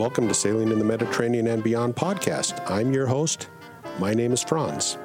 [0.00, 2.58] Welcome to Sailing in the Mediterranean and Beyond podcast.
[2.70, 3.50] I'm your host.
[3.98, 4.96] My name is Franz.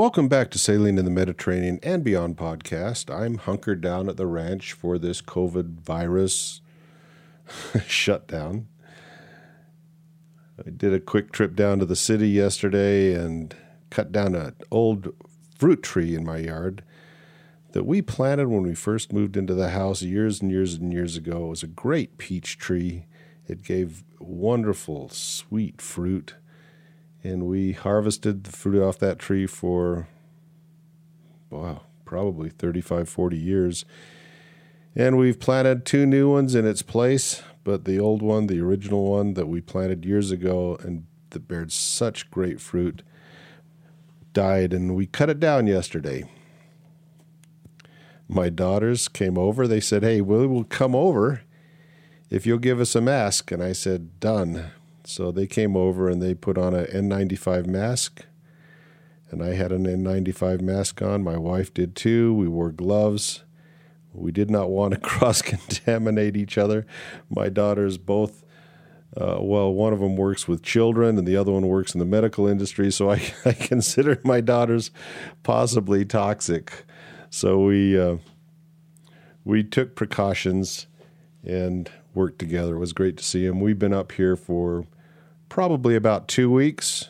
[0.00, 3.14] Welcome back to Sailing in the Mediterranean and Beyond podcast.
[3.14, 6.62] I'm hunkered down at the ranch for this COVID virus
[7.86, 8.66] shutdown.
[10.58, 13.54] I did a quick trip down to the city yesterday and
[13.90, 15.12] cut down an old
[15.58, 16.82] fruit tree in my yard
[17.72, 21.18] that we planted when we first moved into the house years and years and years
[21.18, 21.44] ago.
[21.44, 23.04] It was a great peach tree.
[23.46, 26.36] It gave wonderful, sweet fruit
[27.22, 30.08] and we harvested the fruit off that tree for
[31.50, 33.84] wow probably 35 40 years.
[34.96, 39.04] And we've planted two new ones in its place but the old one the original
[39.04, 43.02] one that we planted years ago and that bared such great fruit
[44.32, 46.24] died and we cut it down yesterday.
[48.28, 49.68] My daughters came over.
[49.68, 51.42] They said hey we will come over
[52.28, 53.52] if you'll give us a mask.
[53.52, 54.72] And i said done
[55.10, 58.24] so they came over and they put on an N95 mask.
[59.30, 61.22] And I had an N95 mask on.
[61.22, 62.32] My wife did too.
[62.32, 63.44] We wore gloves.
[64.12, 66.86] We did not want to cross contaminate each other.
[67.28, 68.44] My daughters both,
[69.16, 72.06] uh, well, one of them works with children and the other one works in the
[72.06, 72.92] medical industry.
[72.92, 74.92] So I, I considered my daughters
[75.42, 76.84] possibly toxic.
[77.30, 78.18] So we, uh,
[79.44, 80.86] we took precautions
[81.44, 82.76] and worked together.
[82.76, 83.60] It was great to see them.
[83.60, 84.86] We've been up here for
[85.50, 87.08] probably about two weeks,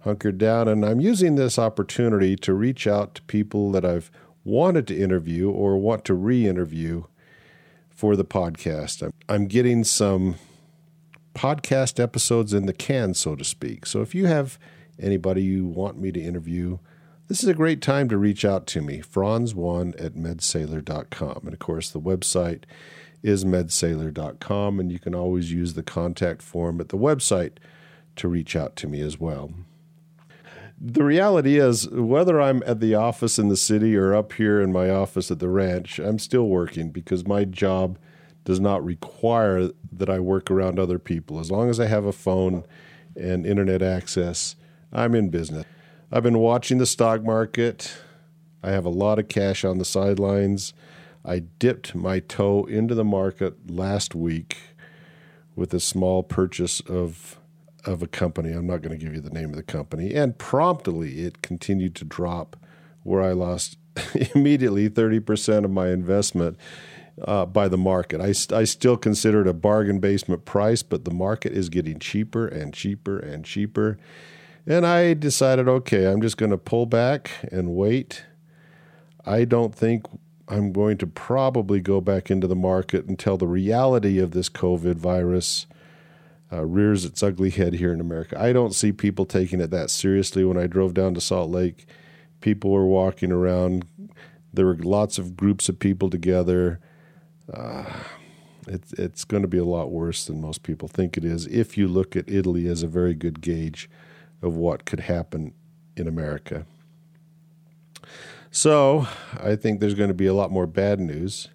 [0.00, 4.10] hunkered down, and I'm using this opportunity to reach out to people that I've
[4.44, 7.04] wanted to interview or want to re interview
[7.88, 9.02] for the podcast.
[9.02, 10.34] I'm I'm getting some
[11.34, 13.86] podcast episodes in the can, so to speak.
[13.86, 14.58] So if you have
[14.98, 16.78] anybody you want me to interview,
[17.28, 21.40] this is a great time to reach out to me, franz1 at medsailor.com.
[21.44, 22.64] And of course, the website
[23.22, 27.52] is medsailor.com, and you can always use the contact form at the website
[28.16, 29.52] to reach out to me as well.
[30.84, 34.72] The reality is, whether I'm at the office in the city or up here in
[34.72, 37.98] my office at the ranch, I'm still working because my job
[38.44, 41.38] does not require that I work around other people.
[41.38, 42.64] As long as I have a phone
[43.14, 44.56] and internet access,
[44.92, 45.64] I'm in business.
[46.10, 47.96] I've been watching the stock market.
[48.62, 50.74] I have a lot of cash on the sidelines.
[51.24, 54.58] I dipped my toe into the market last week
[55.54, 57.38] with a small purchase of
[57.84, 58.52] of a company.
[58.52, 61.96] I'm not going to give you the name of the company, and promptly it continued
[61.96, 62.56] to drop,
[63.02, 63.76] where I lost
[64.34, 66.56] immediately 30% of my investment
[67.24, 68.20] uh, by the market.
[68.20, 72.46] I, I still consider it a bargain basement price, but the market is getting cheaper
[72.46, 73.98] and cheaper and cheaper.
[74.66, 78.24] And I decided, okay, I'm just going to pull back and wait.
[79.26, 80.06] I don't think
[80.52, 84.96] I'm going to probably go back into the market until the reality of this COVID
[84.96, 85.66] virus
[86.52, 88.38] uh, rears its ugly head here in America.
[88.38, 90.44] I don't see people taking it that seriously.
[90.44, 91.86] When I drove down to Salt Lake,
[92.42, 93.86] people were walking around.
[94.52, 96.80] There were lots of groups of people together.
[97.50, 97.86] Uh,
[98.68, 101.46] it's it's going to be a lot worse than most people think it is.
[101.46, 103.88] If you look at Italy as a very good gauge
[104.42, 105.54] of what could happen
[105.96, 106.66] in America.
[108.54, 109.08] So
[109.42, 111.48] I think there's going to be a lot more bad news.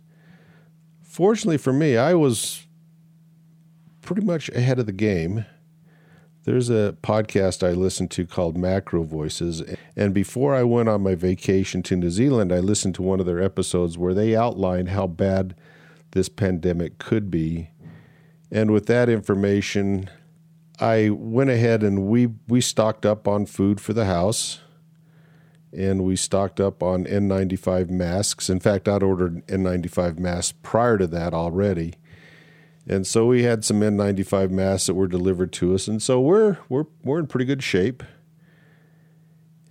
[1.03, 2.66] Fortunately for me, I was
[4.02, 5.46] pretty much ahead of the game.
[6.46, 9.62] There's a podcast I listened to called Macro Voices.
[9.96, 13.28] And before I went on my vacation to New Zealand, I listened to one of
[13.28, 15.56] their episodes where they outlined how bad
[16.12, 17.69] this pandemic could be.
[18.51, 20.10] And with that information,
[20.80, 24.62] I went ahead and we, we stocked up on food for the house
[25.74, 28.50] and we stocked up on N95 masks.
[28.50, 31.96] In fact, I'd ordered N95 masks prior to that already.
[32.88, 36.58] And so we had some N95 masks that were delivered to us, and so we're
[36.69, 38.04] we're we're in pretty good shape.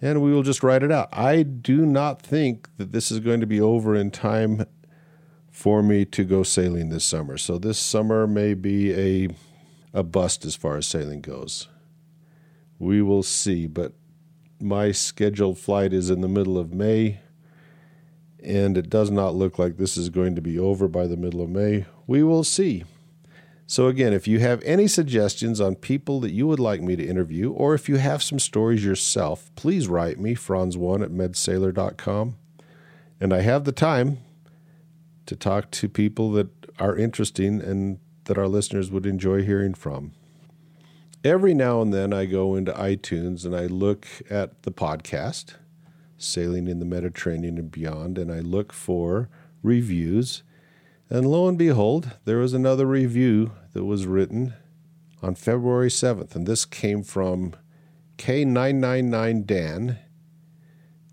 [0.03, 1.09] And we will just ride it out.
[1.11, 4.67] I do not think that this is going to be over in time
[5.51, 7.39] for me to go sailing this summer.
[7.39, 9.29] So this summer may be a
[9.95, 11.69] a bust as far as sailing goes.
[12.79, 13.95] We will see, but
[14.61, 17.21] my scheduled flight is in the middle of May,
[18.43, 21.43] and it does not look like this is going to be over by the middle
[21.43, 21.87] of May.
[22.07, 22.85] We will see.
[23.69, 27.05] So, again, if you have any suggestions on people that you would like me to
[27.05, 32.37] interview, or if you have some stories yourself, please write me, franz1 at medsailor.com.
[33.21, 34.19] And I have the time
[35.27, 36.49] to talk to people that
[36.79, 40.13] are interesting and that our listeners would enjoy hearing from.
[41.27, 45.55] Every now and then I go into iTunes and I look at the podcast,
[46.17, 49.29] Sailing in the Mediterranean and Beyond, and I look for
[49.61, 50.45] reviews.
[51.11, 54.55] And lo and behold, there was another review that was written
[55.21, 56.37] on February 7th.
[56.37, 57.57] And this came from
[58.19, 59.99] K999Dan.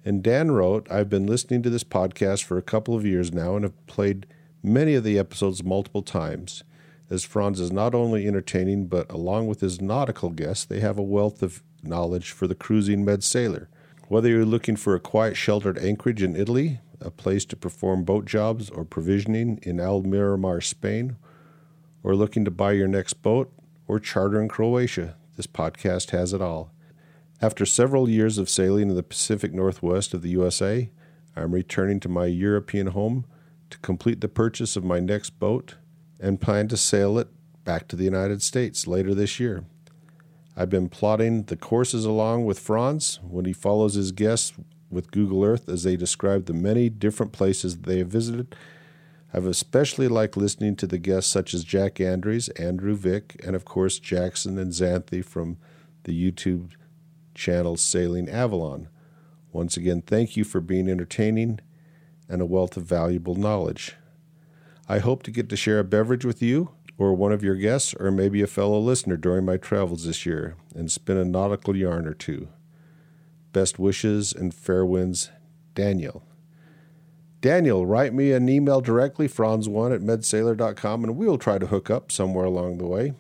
[0.06, 3.56] And Dan wrote, I've been listening to this podcast for a couple of years now
[3.56, 4.28] and have played
[4.62, 6.64] many of the episodes multiple times
[7.14, 11.04] as Franz is not only entertaining, but along with his nautical guests, they have a
[11.04, 13.70] wealth of knowledge for the cruising med sailor.
[14.08, 18.26] Whether you're looking for a quiet, sheltered anchorage in Italy, a place to perform boat
[18.26, 21.18] jobs or provisioning in Almerimar, Spain,
[22.02, 23.54] or looking to buy your next boat
[23.88, 26.72] or charter in Croatia, this podcast has it all.
[27.42, 30.90] After several years of sailing in the Pacific Northwest of the USA,
[31.36, 33.26] I'm returning to my European home
[33.70, 35.76] to complete the purchase of my next boat
[36.24, 37.28] and plan to sail it
[37.66, 39.66] back to the United States later this year.
[40.56, 44.54] I've been plotting the courses along with Franz when he follows his guests
[44.90, 48.56] with Google Earth as they describe the many different places they have visited.
[49.34, 53.66] I've especially liked listening to the guests such as Jack Andrews, Andrew Vick, and of
[53.66, 55.58] course Jackson and Xanthi from
[56.04, 56.70] the YouTube
[57.36, 58.88] channel Sailing Avalon.
[59.52, 61.60] Once again, thank you for being entertaining
[62.30, 63.96] and a wealth of valuable knowledge.
[64.88, 67.94] I hope to get to share a beverage with you or one of your guests
[68.00, 72.06] or maybe a fellow listener during my travels this year and spin a nautical yarn
[72.06, 72.50] or two.
[73.54, 75.32] Best wishes and fair winds,
[75.74, 76.24] Daniel.
[77.40, 82.12] Daniel, write me an email directly, franz1 at medsailor.com, and we'll try to hook up
[82.12, 83.14] somewhere along the way.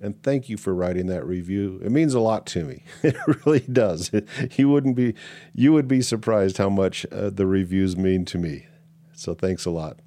[0.00, 1.80] And thank you for writing that review.
[1.82, 2.84] It means a lot to me.
[3.02, 4.12] It really does.
[4.56, 5.14] You wouldn't be,
[5.54, 8.66] you would be surprised how much uh, the reviews mean to me.
[9.12, 9.98] So thanks a lot.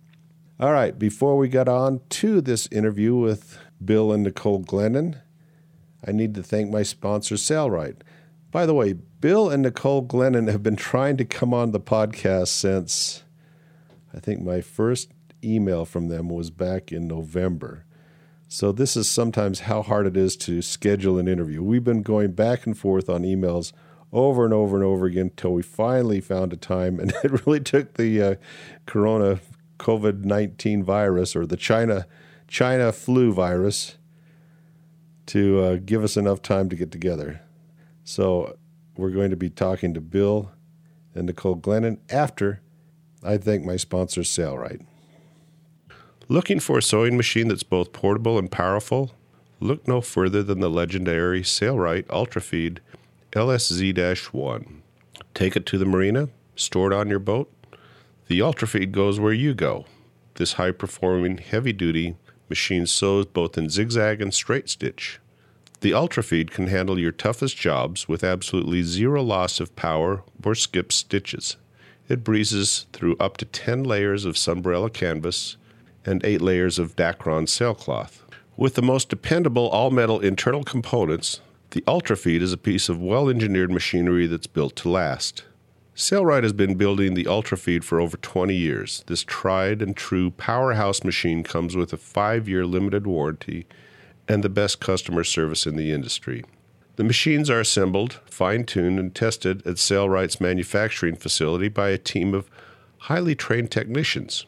[0.61, 5.19] All right, before we get on to this interview with Bill and Nicole Glennon,
[6.05, 8.01] I need to thank my sponsor, Sailrite.
[8.51, 12.49] By the way, Bill and Nicole Glennon have been trying to come on the podcast
[12.49, 13.23] since
[14.13, 15.09] I think my first
[15.43, 17.85] email from them was back in November.
[18.47, 21.63] So, this is sometimes how hard it is to schedule an interview.
[21.63, 23.73] We've been going back and forth on emails
[24.13, 26.99] over and over and over again until we finally found a time.
[26.99, 28.35] And it really took the uh,
[28.85, 29.39] corona
[29.81, 32.05] COVID 19 virus or the China,
[32.47, 33.97] China flu virus
[35.25, 37.41] to uh, give us enough time to get together.
[38.03, 38.57] So
[38.95, 40.51] we're going to be talking to Bill
[41.15, 42.61] and Nicole Glennon after
[43.23, 44.85] I thank my sponsor, Sailrite.
[46.27, 49.11] Looking for a sewing machine that's both portable and powerful?
[49.59, 52.79] Look no further than the legendary Sailrite Ultrafeed
[53.31, 54.81] LSZ 1.
[55.33, 57.51] Take it to the marina, store it on your boat,
[58.27, 59.85] the Ultrafeed goes where you go.
[60.35, 62.15] This high performing, heavy duty
[62.49, 65.19] machine sews both in zigzag and straight stitch.
[65.79, 70.91] The Ultrafeed can handle your toughest jobs with absolutely zero loss of power or skip
[70.91, 71.57] stitches.
[72.07, 75.57] It breezes through up to 10 layers of Sunbrella canvas
[76.05, 78.23] and 8 layers of Dacron sailcloth.
[78.57, 81.39] With the most dependable all metal internal components,
[81.71, 85.45] the Ultrafeed is a piece of well engineered machinery that's built to last.
[86.01, 89.03] Sailrite has been building the Ultrafeed for over 20 years.
[89.05, 93.67] This tried and true powerhouse machine comes with a five year limited warranty
[94.27, 96.43] and the best customer service in the industry.
[96.95, 102.33] The machines are assembled, fine tuned, and tested at Sailrite's manufacturing facility by a team
[102.33, 102.49] of
[103.01, 104.47] highly trained technicians.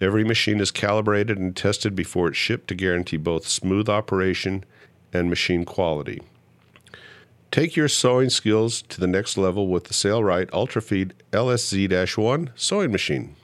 [0.00, 4.64] Every machine is calibrated and tested before it's shipped to guarantee both smooth operation
[5.12, 6.22] and machine quality.
[7.52, 12.90] Take your sewing skills to the next level with the Sailrite Ultrafeed LSZ 1 sewing
[12.90, 13.36] machine.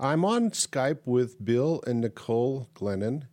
[0.00, 3.28] I'm on Skype with Bill and Nicole Glennon.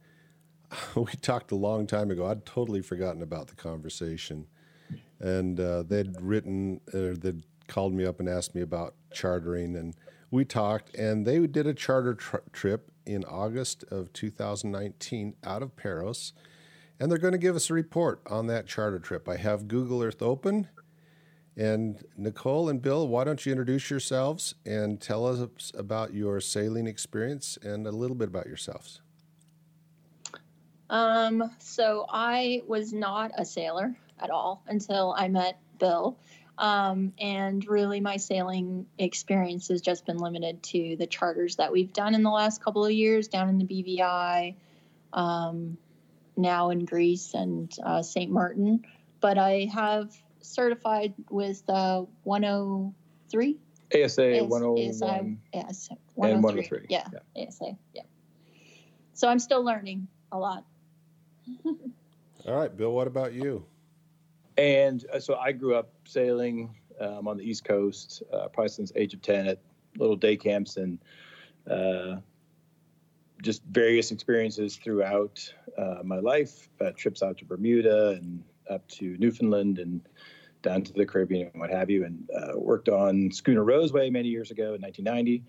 [0.95, 2.27] We talked a long time ago.
[2.27, 4.45] I'd totally forgotten about the conversation.
[5.19, 9.75] And uh, they'd written, uh, they'd called me up and asked me about chartering.
[9.75, 9.95] And
[10.29, 15.75] we talked, and they did a charter tr- trip in August of 2019 out of
[15.75, 16.33] Paros
[16.99, 19.27] and they're going to give us a report on that charter trip.
[19.29, 20.67] I have Google Earth open.
[21.55, 26.85] And Nicole and Bill, why don't you introduce yourselves and tell us about your sailing
[26.85, 29.01] experience and a little bit about yourselves?
[30.89, 36.17] Um, so I was not a sailor at all until I met Bill.
[36.59, 41.93] Um, and really, my sailing experience has just been limited to the charters that we've
[41.93, 44.55] done in the last couple of years down in the BVI,
[45.13, 45.77] um,
[46.37, 48.31] now in Greece and uh, St.
[48.31, 48.85] Martin,
[49.19, 53.57] but I have certified with uh, 103
[53.93, 56.79] ASA AS- 101 ASI, yes, and 103.
[56.79, 56.85] 103.
[56.89, 58.01] Yeah, ASA, yeah.
[59.13, 60.63] So I'm still learning a lot.
[61.65, 62.91] All right, Bill.
[62.91, 63.65] What about you?
[64.57, 68.91] And uh, so I grew up sailing um, on the East Coast, uh, probably since
[68.95, 69.59] age of 10 at
[69.97, 70.99] little day camps and
[71.69, 72.17] uh,
[73.41, 79.17] just various experiences throughout uh, my life, uh, trips out to Bermuda and up to
[79.17, 80.01] Newfoundland and
[80.61, 84.27] down to the Caribbean and what have you, and uh, worked on Schooner Roseway many
[84.27, 85.43] years ago in 1990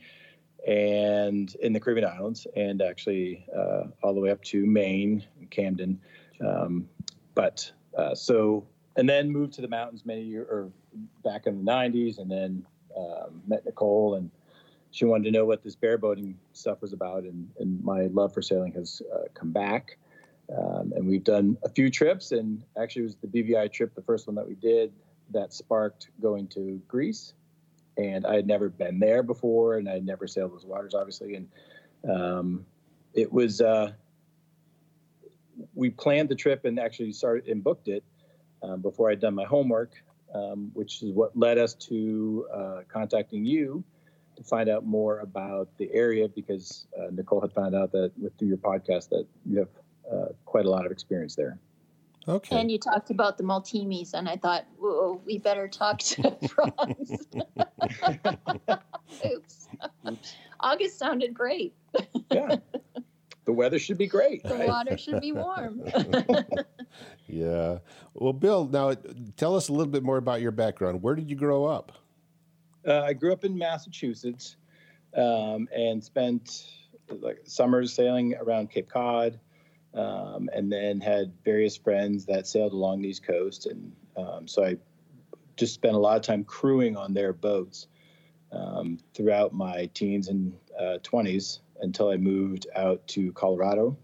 [0.66, 5.50] and in the Caribbean islands and actually uh, all the way up to Maine, and
[5.50, 6.00] Camden.
[6.44, 6.88] Um,
[7.34, 8.66] but uh, so
[8.96, 10.70] and then moved to the mountains many years or
[11.22, 12.66] back in the 90s and then
[12.96, 14.30] um, met nicole and
[14.90, 18.42] she wanted to know what this bareboating stuff was about and, and my love for
[18.42, 19.98] sailing has uh, come back.
[20.56, 24.02] Um, and we've done a few trips and actually it was the bvi trip the
[24.02, 24.92] first one that we did
[25.30, 27.34] that sparked going to greece.
[27.98, 31.34] And i had never been there before and i had never sailed those waters obviously.
[31.34, 31.48] And
[32.10, 32.66] um,
[33.12, 33.92] it was uh,
[35.74, 38.04] we planned the trip and actually started and booked it
[38.62, 39.92] um, before I'd done my homework,
[40.34, 43.84] um, which is what led us to uh, contacting you
[44.38, 48.36] to find out more about the area because uh, Nicole had found out that with,
[48.38, 49.68] through your podcast that you have
[50.10, 51.58] uh, quite a lot of experience there.
[52.26, 52.58] Okay.
[52.60, 57.26] And you talked about the Meltemis, and I thought, whoa, we better talk to Franz.
[59.26, 59.68] Oops.
[60.06, 60.34] Oops.
[60.60, 61.74] August sounded great.
[62.30, 62.56] Yeah.
[63.44, 64.68] the weather should be great, The right?
[64.68, 65.82] water should be warm.
[67.26, 67.78] yeah.
[68.14, 68.94] Well, Bill, now
[69.36, 71.02] tell us a little bit more about your background.
[71.02, 71.92] Where did you grow up?
[72.86, 74.56] Uh, I grew up in Massachusetts
[75.16, 76.66] um, and spent
[77.10, 79.38] like summers sailing around Cape Cod,
[79.94, 84.64] um, and then had various friends that sailed along the East Coast, and um, so
[84.64, 84.76] I
[85.56, 87.88] just spent a lot of time crewing on their boats
[88.52, 93.96] um, throughout my teens and uh, 20s until I moved out to Colorado,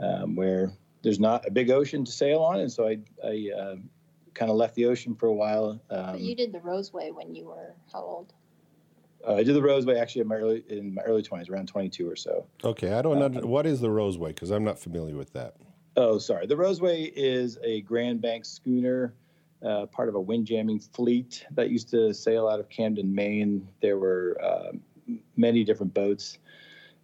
[0.00, 3.76] um, where there's not a big ocean to sail on, and so I, I uh,
[4.34, 5.80] kind of left the ocean for a while.
[5.90, 8.32] Um, But you did the Roseway when you were how old?
[9.26, 11.88] Uh, I did the Roseway actually in my early in my early twenties, around twenty
[11.88, 12.46] two or so.
[12.64, 15.56] Okay, I don't under, what is the Roseway because I'm not familiar with that.
[15.96, 16.46] Oh, sorry.
[16.46, 19.12] The Roseway is a Grand Bank schooner,
[19.62, 23.68] uh, part of a windjamming fleet that used to sail out of Camden, Maine.
[23.82, 24.72] There were uh,
[25.36, 26.38] many different boats,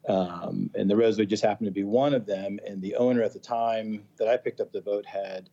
[0.09, 2.59] um, and the Roseway just happened to be one of them.
[2.67, 5.51] And the owner at the time that I picked up the boat had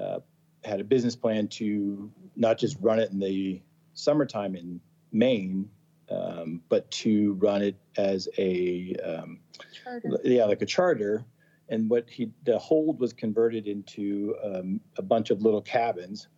[0.00, 0.20] uh,
[0.66, 3.62] had a business plan to not just run it in the
[3.94, 4.80] summertime in
[5.12, 5.68] Maine,
[6.10, 9.40] um, but to run it as a um,
[9.84, 10.18] Charter.
[10.24, 11.24] yeah, like a charter.
[11.68, 16.28] And what he the hold was converted into um, a bunch of little cabins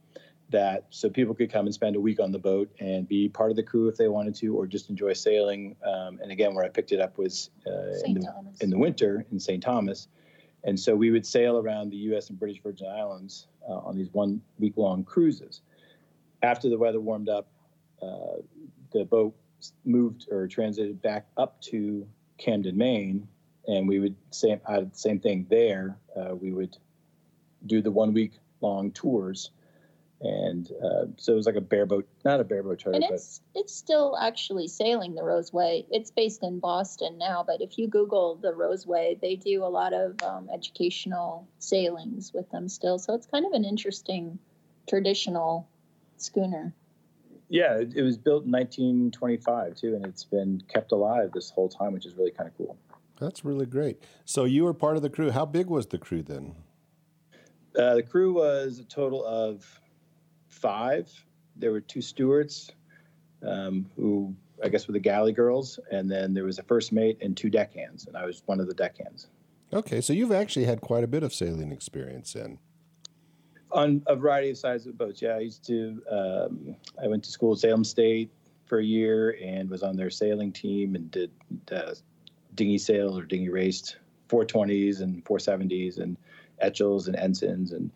[0.50, 3.50] that so people could come and spend a week on the boat and be part
[3.50, 5.76] of the crew if they wanted to, or just enjoy sailing.
[5.84, 9.26] Um, and again, where I picked it up was uh, in, the, in the winter
[9.30, 9.62] in St.
[9.62, 10.08] Thomas.
[10.68, 12.28] And so we would sail around the U.S.
[12.28, 15.62] and British Virgin Islands uh, on these one week long cruises.
[16.42, 17.48] After the weather warmed up,
[18.02, 18.42] uh,
[18.92, 19.34] the boat
[19.86, 22.06] moved or transited back up to
[22.36, 23.26] Camden, Maine,
[23.66, 25.96] and we would same uh, same thing there.
[26.14, 26.76] Uh, we would
[27.64, 29.52] do the one week long tours,
[30.20, 33.40] and uh, so it was like a bareboat, not a bareboat charter, and but it's
[33.54, 35.86] it's still actually sailing the Roseway.
[35.90, 39.92] It's based in Boston now, but if you Google the Roseway, they do a lot
[39.92, 42.98] of um, educational sailings with them still.
[42.98, 44.38] So it's kind of an interesting
[44.88, 45.68] traditional
[46.16, 46.74] schooner.
[47.48, 51.68] yeah, it, it was built in 1925 too, and it's been kept alive this whole
[51.68, 52.76] time, which is really kind of cool.
[53.20, 54.02] That's really great.
[54.24, 55.30] So you were part of the crew.
[55.30, 56.54] How big was the crew then?
[57.76, 59.80] Uh, the crew was a total of
[60.48, 61.10] five.
[61.56, 62.70] There were two stewards,
[63.46, 67.18] um, who I guess were the galley girls, and then there was a first mate
[67.20, 69.28] and two deckhands, and I was one of the deckhands
[69.72, 72.58] Okay, so you've actually had quite a bit of sailing experience then.
[73.70, 75.20] on a variety of sizes of boats.
[75.20, 76.02] Yeah, I used to.
[76.10, 78.30] Um, I went to school at Salem State
[78.64, 81.30] for a year and was on their sailing team and did
[81.70, 81.94] uh,
[82.54, 83.96] dinghy sail or dinghy raced
[84.28, 86.16] 420s and 470s and
[86.60, 87.90] etchells and ensigns and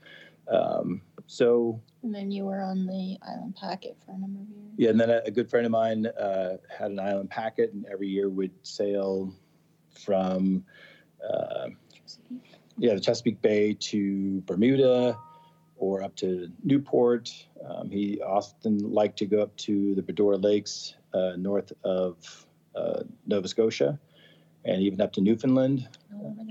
[0.49, 4.73] um, so And then you were on the Island Packet for a number of years.
[4.77, 7.87] Yeah, and then a, a good friend of mine uh, had an island packet, and
[7.87, 9.33] every year would sail
[10.05, 10.65] from
[11.23, 11.69] uh,
[12.79, 15.17] yeah the Chesapeake Bay to Bermuda
[15.77, 17.31] or up to Newport.
[17.69, 22.47] Um, he often liked to go up to the Bras d'Or Lakes uh, north of
[22.75, 23.99] uh, Nova Scotia,
[24.65, 25.89] and even up to Newfoundland.
[26.15, 26.43] All over.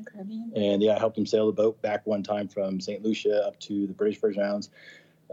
[0.56, 3.03] And yeah, I helped him sail the boat back one time from St.
[3.03, 4.70] Lucia up to the British Virgin Islands.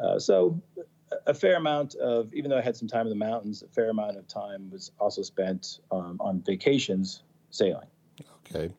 [0.03, 0.61] Uh, so
[1.27, 3.91] a fair amount of, even though I had some time in the mountains, a fair
[3.91, 7.89] amount of time was also spent um, on vacations sailing.
[8.47, 8.73] Okay.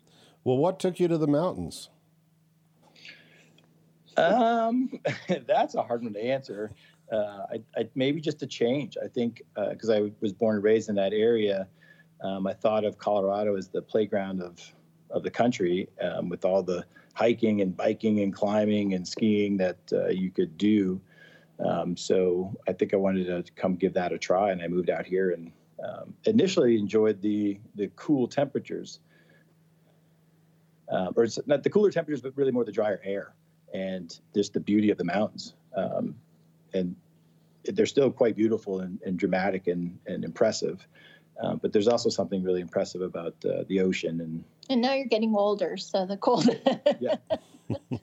[0.44, 1.90] Well, what took you to the mountains?
[4.18, 5.00] Um,
[5.48, 6.72] that's a hard one to answer.
[7.12, 8.98] Uh, I, I, maybe just a change.
[9.04, 11.68] I think because uh, I was born and raised in that area,
[12.22, 14.60] um, I thought of Colorado as the playground of
[15.12, 19.78] of the country um, with all the hiking and biking and climbing and skiing that
[19.92, 21.02] uh, you could do.
[21.66, 24.90] Um, so I think I wanted to come give that a try, and I moved
[24.90, 25.52] out here and
[25.84, 29.00] um, initially enjoyed the the cool temperatures,
[30.92, 33.34] uh, or it's not the cooler temperatures, but really more the drier air
[33.74, 35.54] and just the beauty of the mountains.
[35.76, 36.16] Um,
[36.74, 36.96] and
[37.66, 40.88] they're still quite beautiful and, and dramatic and, and impressive.
[41.42, 44.44] Uh, but there's also something really impressive about uh, the ocean and.
[44.70, 46.48] And now you're getting older, so the cold.
[47.00, 47.16] yeah.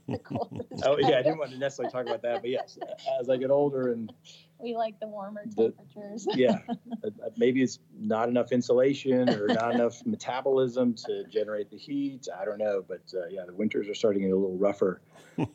[0.09, 2.79] the cold oh yeah, I didn't want to necessarily talk about that, but yes,
[3.21, 4.13] as I get older and.
[4.59, 6.25] We like the warmer temperatures.
[6.25, 11.71] The, yeah, uh, uh, maybe it's not enough insulation or not enough metabolism to generate
[11.71, 12.27] the heat.
[12.35, 15.03] I don't know, but uh, yeah, the winters are starting to get a little rougher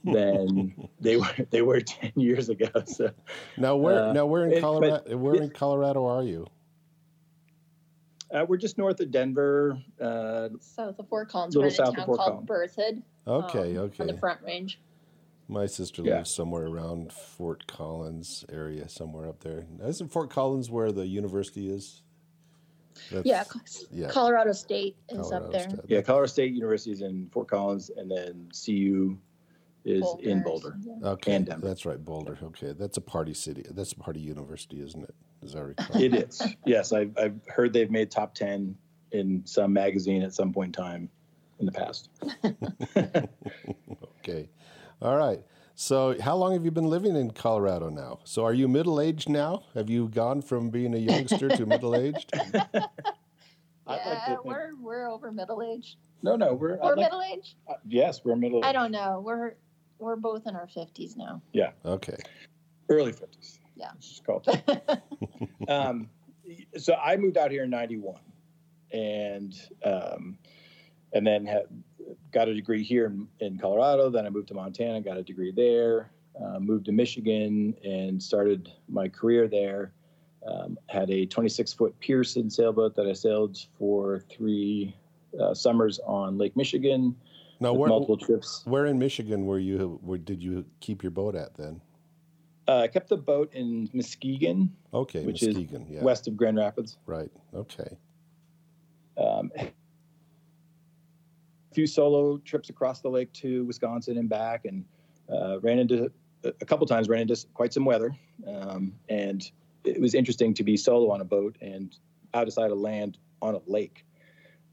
[0.03, 2.69] than they were they were ten years ago.
[2.85, 3.09] So
[3.57, 6.45] now where uh, now where in Colorado but, where in Colorado are you?
[8.33, 9.77] Uh, we're just north of Denver.
[9.99, 11.55] Uh, south of Fort Collins.
[11.55, 12.75] Little south of Fort called Collins.
[12.77, 13.01] Berthoud.
[13.27, 14.01] Okay, um, okay.
[14.01, 14.79] On the Front Range.
[15.47, 16.17] My sister yeah.
[16.17, 19.65] lives somewhere around Fort Collins area, somewhere up there.
[19.83, 22.03] Isn't Fort Collins where the university is?
[23.23, 23.43] yeah,
[23.91, 25.69] yeah, Colorado State is Colorado up there.
[25.69, 25.79] State.
[25.87, 29.17] Yeah, Colorado State University is in Fort Collins, and then CU
[29.85, 30.29] is Boulder.
[30.29, 30.77] in Boulder.
[31.03, 31.67] Okay, and Denver.
[31.67, 32.37] that's right, Boulder.
[32.41, 33.65] Okay, that's a party city.
[33.69, 35.15] That's a party university, isn't it?
[35.41, 36.01] Is that recall?
[36.01, 36.41] It is.
[36.65, 38.75] Yes, I've, I've heard they've made top ten
[39.11, 41.09] in some magazine at some point in time
[41.59, 42.09] in the past.
[44.19, 44.49] okay,
[45.01, 45.41] all right.
[45.75, 48.19] So, how long have you been living in Colorado now?
[48.23, 49.63] So, are you middle aged now?
[49.73, 52.31] Have you gone from being a youngster to middle aged?
[52.53, 52.85] yeah,
[53.87, 55.95] like we're we're over middle aged.
[56.21, 57.55] No, no, we're we're like, middle aged.
[57.67, 58.63] Uh, yes, we're middle.
[58.63, 59.23] I don't know.
[59.25, 59.55] We're
[60.01, 61.41] we're both in our fifties now.
[61.53, 61.71] Yeah.
[61.85, 62.17] Okay.
[62.89, 63.59] Early fifties.
[63.75, 63.91] Yeah.
[63.97, 64.47] It's called.
[65.67, 66.09] um,
[66.77, 68.19] so I moved out here in '91,
[68.91, 70.37] and um,
[71.13, 71.67] and then had,
[72.31, 74.09] got a degree here in, in Colorado.
[74.09, 76.11] Then I moved to Montana, got a degree there.
[76.41, 79.93] Uh, moved to Michigan and started my career there.
[80.47, 84.95] Um, had a 26 foot Pearson sailboat that I sailed for three
[85.39, 87.15] uh, summers on Lake Michigan.
[87.61, 88.63] Now, where, multiple trips.
[88.65, 89.99] Where in Michigan were you?
[90.01, 91.79] Where did you keep your boat at then?
[92.67, 94.75] Uh, I kept the boat in Muskegon.
[94.93, 96.01] Okay, which Muskegon, is yeah.
[96.01, 96.97] west of Grand Rapids.
[97.05, 97.29] Right.
[97.53, 97.97] Okay.
[99.15, 99.71] Um, a
[101.73, 104.83] few solo trips across the lake to Wisconsin and back, and
[105.31, 106.11] uh, ran into
[106.43, 107.07] a couple times.
[107.09, 108.15] Ran into quite some weather,
[108.47, 109.51] um, and
[109.83, 111.95] it was interesting to be solo on a boat and
[112.33, 114.03] out of sight of land on a lake.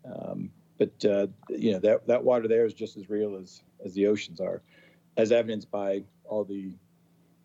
[0.07, 3.93] Um, but uh, you know that that water there is just as real as as
[3.95, 4.63] the oceans are,
[5.17, 6.71] as evidenced by all the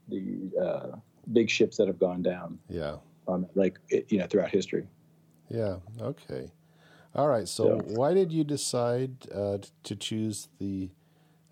[0.07, 0.95] the uh,
[1.31, 2.59] big ships that have gone down.
[2.69, 2.97] Yeah.
[3.27, 4.87] On like you know throughout history.
[5.49, 5.77] Yeah.
[6.01, 6.51] Okay.
[7.15, 7.47] All right.
[7.47, 10.89] So, so why did you decide uh, to choose the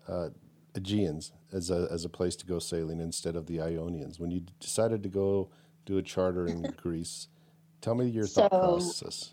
[0.08, 0.28] uh,
[0.74, 4.42] Aegeans as a as a place to go sailing instead of the Ionians when you
[4.60, 5.50] decided to go
[5.86, 7.28] do a charter in Greece?
[7.82, 9.32] Tell me your thought so, process.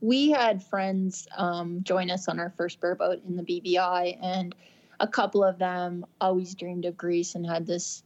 [0.00, 4.52] We had friends um, join us on our first boat in the BVI, and
[4.98, 8.02] a couple of them always dreamed of Greece and had this,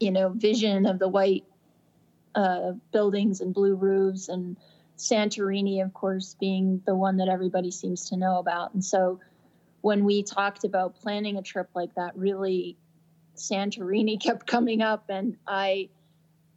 [0.00, 1.44] you know, vision of the white
[2.34, 4.56] uh, buildings and blue roofs, and
[4.98, 8.74] Santorini, of course, being the one that everybody seems to know about.
[8.74, 9.20] And so,
[9.82, 12.76] when we talked about planning a trip like that, really,
[13.36, 15.90] Santorini kept coming up, and I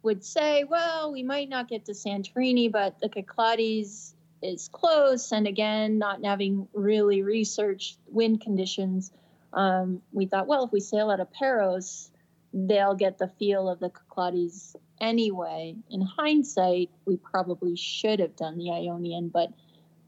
[0.02, 5.32] would say, well, we might not get to Santorini, but the Cyclades is close.
[5.32, 9.10] And again, not having really researched wind conditions,
[9.52, 12.10] um, we thought, well, if we sail out of Paros,
[12.52, 15.76] they'll get the feel of the Cyclades anyway.
[15.90, 19.52] In hindsight, we probably should have done the Ionian, but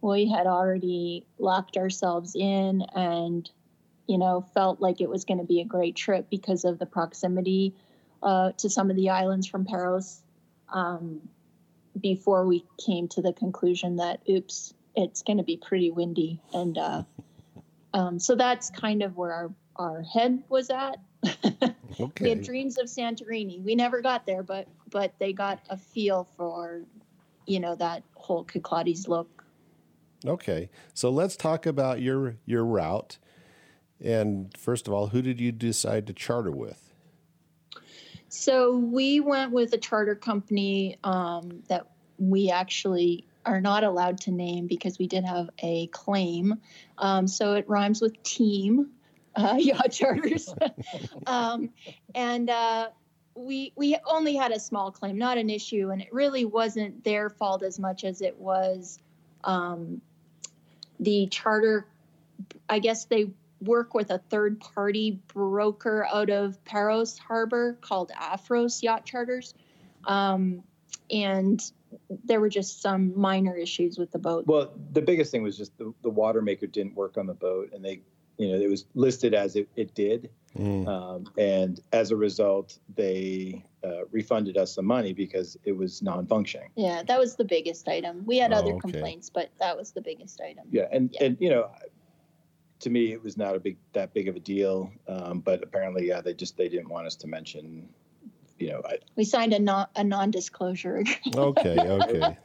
[0.01, 3.51] we had already locked ourselves in and,
[4.07, 6.87] you know, felt like it was going to be a great trip because of the
[6.87, 7.75] proximity
[8.23, 10.23] uh, to some of the islands from Paros
[10.73, 11.21] um,
[12.01, 16.41] before we came to the conclusion that, oops, it's going to be pretty windy.
[16.53, 17.03] And uh,
[17.95, 20.97] um, so that's kind of where our, our head was at.
[21.25, 21.75] okay.
[22.21, 23.63] We had dreams of Santorini.
[23.63, 26.83] We never got there, but but they got a feel for,
[27.47, 29.45] you know, that whole Cyclades look.
[30.27, 33.19] Okay, so let's talk about your your route.
[34.03, 36.90] And first of all, who did you decide to charter with?
[38.31, 44.31] So we went with a charter company um, that we actually are not allowed to
[44.31, 46.61] name because we did have a claim.
[46.97, 48.91] Um, so it rhymes with team
[49.35, 50.55] uh, yacht charters,
[51.27, 51.71] um,
[52.15, 52.91] and uh,
[53.35, 57.31] we we only had a small claim, not an issue, and it really wasn't their
[57.31, 59.01] fault as much as it was
[59.43, 60.01] um,
[61.01, 61.87] the charter.
[62.69, 68.83] I guess they work with a third party broker out of Paros Harbor called Afros
[68.83, 69.55] Yacht Charters.
[70.05, 70.63] Um,
[71.11, 71.61] and
[72.25, 74.47] there were just some minor issues with the boat.
[74.47, 77.71] Well, the biggest thing was just the, the water maker didn't work on the boat,
[77.73, 78.03] and they,
[78.39, 80.31] you know, it was listed as it, it did.
[80.57, 80.89] Mm.
[80.89, 86.71] Um, and as a result, they uh, refunded us some money because it was non-functioning.
[86.77, 88.25] Yeah, that was the biggest item.
[88.25, 88.81] We had oh, other okay.
[88.81, 90.67] complaints, but that was the biggest item.
[90.71, 91.25] Yeah, and yeah.
[91.25, 91.71] and you know,
[92.81, 94.93] to me, it was not a big that big of a deal.
[95.07, 97.89] Um, but apparently, yeah, they just they didn't want us to mention.
[98.59, 101.05] You know, I, we signed a non a non disclosure.
[101.35, 102.37] okay, okay.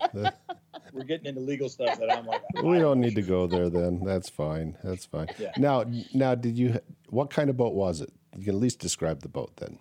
[0.94, 2.42] We're getting into legal stuff that I'm like.
[2.64, 3.70] We don't need to go there.
[3.70, 4.78] Then that's fine.
[4.84, 5.28] That's fine.
[5.38, 5.52] Yeah.
[5.58, 6.80] Now, now, did you?
[7.10, 8.12] What kind of boat was it?
[8.38, 9.80] You can at least describe the boat then.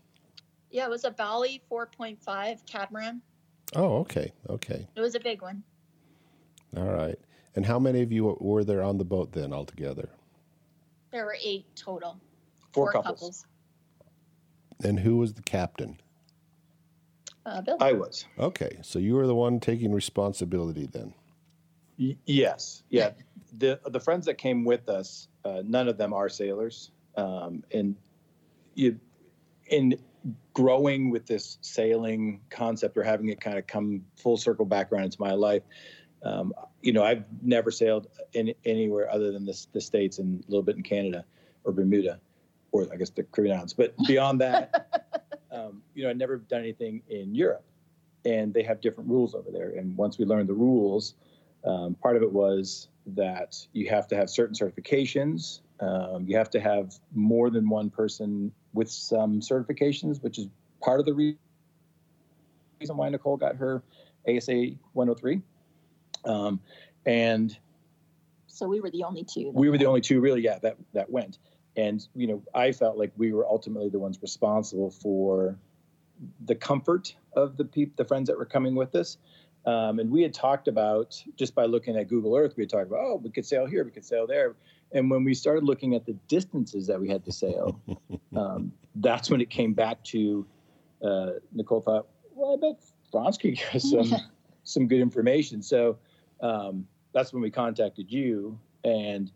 [0.70, 3.22] Yeah, it was a Bali 4.5 catamaran.
[3.76, 4.88] Oh, okay, okay.
[4.96, 5.62] It was a big one.
[6.76, 7.18] All right.
[7.54, 10.08] And how many of you were there on the boat then altogether?
[11.14, 12.20] There were eight total.
[12.72, 13.20] Four, Four couples.
[13.20, 13.46] couples.
[14.82, 16.00] And who was the captain?
[17.46, 17.76] Uh, Bill.
[17.80, 18.26] I was.
[18.36, 21.14] Okay, so you were the one taking responsibility then.
[22.00, 23.12] Y- yes, yeah.
[23.58, 27.94] the the friends that came with us, uh, none of them are sailors, um, and
[28.74, 28.98] you
[29.68, 29.96] in
[30.52, 35.04] growing with this sailing concept or having it kind of come full circle back around
[35.04, 35.62] into my life.
[36.24, 40.50] Um, you know, I've never sailed in, anywhere other than the, the states and a
[40.50, 41.24] little bit in Canada
[41.64, 42.18] or Bermuda,
[42.72, 43.74] or I guess the Caribbean Islands.
[43.74, 47.64] But beyond that, um, you know, I've never done anything in Europe,
[48.24, 49.70] and they have different rules over there.
[49.70, 51.14] And once we learned the rules,
[51.64, 55.60] um, part of it was that you have to have certain certifications.
[55.80, 60.48] Um, you have to have more than one person with some certifications, which is
[60.80, 61.36] part of the reason
[62.96, 63.82] why Nicole got her
[64.28, 65.42] ASA 103.
[66.24, 66.60] Um,
[67.06, 67.56] and
[68.46, 69.50] so we were the only two.
[69.52, 71.38] We were the only two, really, yeah, that that went.
[71.76, 75.58] And you know, I felt like we were ultimately the ones responsible for
[76.44, 79.18] the comfort of the people, the friends that were coming with us.
[79.66, 82.86] Um, and we had talked about just by looking at Google Earth, we had talked
[82.86, 84.54] about, oh, we could sail here, we could sail there.
[84.92, 87.80] And when we started looking at the distances that we had to sail,
[88.36, 90.46] um, that's when it came back to
[91.02, 94.14] uh, Nicole thought, well, I bet Franz could give us some
[94.64, 95.62] some good information.
[95.62, 95.98] So
[96.40, 98.58] um, that's when we contacted you.
[98.84, 99.30] And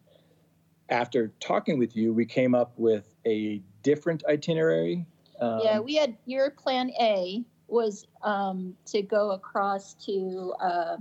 [0.89, 5.07] after talking with you, we came up with a different itinerary.
[5.41, 10.97] Um, yeah, we had your plan A was um, to go across to uh,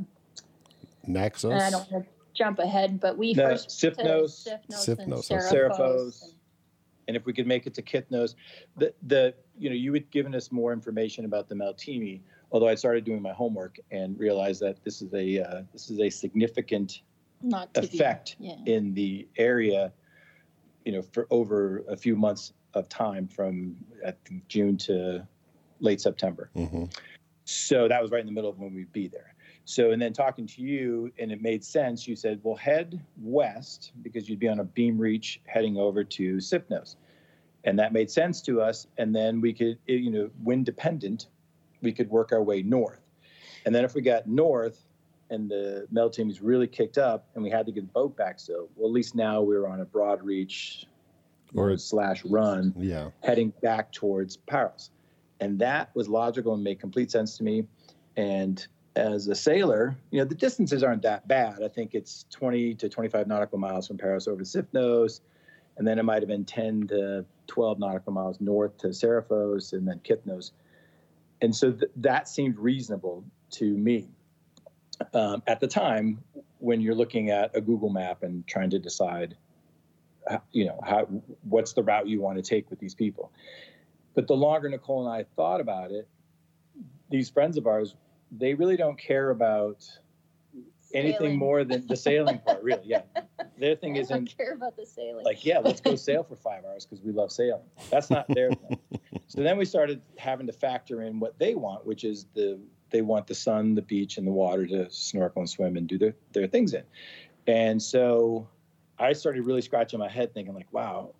[1.05, 1.53] Naxos.
[1.53, 6.21] I don't want to jump ahead, but we no, first Sifnos, Sifnos, and Serifos.
[6.21, 6.33] And,
[7.07, 8.35] and if we could make it to Kythnos,
[8.75, 12.75] the the you know you had given us more information about the Meltemi, although I
[12.75, 17.01] started doing my homework and realized that this is a uh, this is a significant
[17.41, 18.55] Not effect yeah.
[18.65, 19.91] in the area,
[20.85, 23.75] you know, for over a few months of time from
[24.47, 25.27] June to
[25.79, 26.49] late September.
[26.55, 26.85] Mm-hmm.
[27.45, 29.33] So that was right in the middle of when we'd be there.
[29.65, 32.07] So, and then talking to you, and it made sense.
[32.07, 36.37] You said, "Well, head west because you'd be on a beam reach heading over to
[36.37, 36.95] Sifnos,"
[37.65, 38.87] and that made sense to us.
[38.97, 41.27] And then we could, you know, wind dependent,
[41.87, 42.99] we could work our way north.
[43.65, 44.89] And then if we got north
[45.29, 48.67] and the Meltemi's really kicked up and we had to get the boat back, so
[48.75, 50.85] well, at least now we are on a broad reach
[51.55, 54.91] or know, slash run, yeah, heading back towards Paros.
[55.39, 57.65] And that was logical and made complete sense to me.
[58.17, 61.63] And as a sailor, you know, the distances aren't that bad.
[61.63, 65.21] I think it's 20 to 25 nautical miles from Paros over to Sifnos.
[65.77, 69.87] And then it might have been 10 to 12 nautical miles north to Serifos and
[69.87, 70.51] then Kythnos
[71.41, 74.09] and so th- that seemed reasonable to me
[75.13, 76.23] um, at the time
[76.59, 79.35] when you're looking at a Google map and trying to decide,
[80.51, 81.07] you know, how
[81.43, 83.31] what's the route you want to take with these people.
[84.15, 86.07] But the longer Nicole and I thought about it,
[87.09, 87.95] these friends of ours,
[88.31, 89.85] they really don't care about
[90.93, 91.37] anything sailing.
[91.37, 92.63] more than the sailing part.
[92.63, 93.01] Really, yeah.
[93.59, 95.23] Their thing I isn't care about the sailing.
[95.23, 97.63] Like, yeah, let's go sail for five hours because we love sailing.
[97.89, 98.79] That's not their thing.
[99.27, 103.01] So then we started having to factor in what they want, which is the they
[103.01, 106.15] want the sun, the beach, and the water to snorkel and swim and do their,
[106.31, 106.83] their things in.
[107.45, 108.47] And so
[108.97, 111.13] I started really scratching my head thinking like, wow,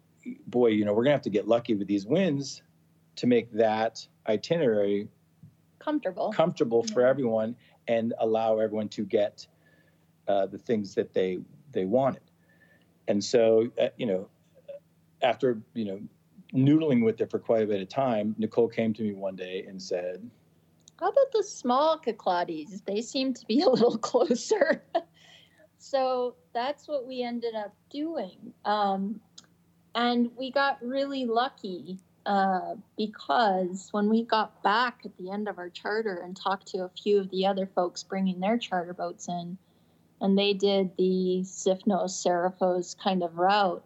[0.47, 2.62] boy, you know, we're gonna have to get lucky with these winds
[3.17, 5.10] to make that itinerary
[5.79, 6.31] Comfortable.
[6.33, 7.55] comfortable for everyone
[7.88, 9.47] and allow everyone to get
[10.27, 11.39] uh, the things that they
[11.71, 12.23] they wanted.
[13.07, 14.27] And so, uh, you know,
[15.21, 15.99] after you know
[16.53, 19.65] noodling with it for quite a bit of time, Nicole came to me one day
[19.67, 20.29] and said,
[20.99, 22.83] How about the small Kyklades?
[22.86, 24.83] They seem to be a little closer.
[25.77, 28.53] so that's what we ended up doing.
[28.65, 29.19] Um,
[29.95, 35.57] and we got really lucky uh, because when we got back at the end of
[35.57, 39.27] our charter and talked to a few of the other folks bringing their charter boats
[39.29, 39.57] in,
[40.19, 43.83] and they did the Sifnos Serifos kind of route,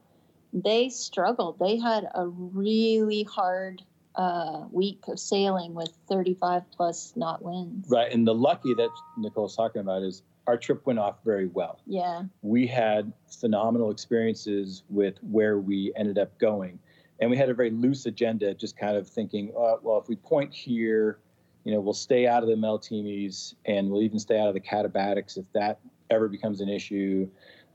[0.54, 1.60] they struggled.
[1.60, 3.82] They had a really hard
[4.16, 7.90] uh, week of sailing with 35 plus knot winds.
[7.90, 8.12] right.
[8.12, 11.80] And the lucky that Nicole's talking about is our trip went off very well.
[11.86, 12.24] Yeah.
[12.42, 16.80] we had phenomenal experiences with where we ended up going.
[17.20, 20.16] And we had a very loose agenda, just kind of thinking, uh, well, if we
[20.16, 21.20] point here,
[21.64, 24.60] you know, we'll stay out of the Meltemis and we'll even stay out of the
[24.60, 27.30] Katabatics if that ever becomes an issue.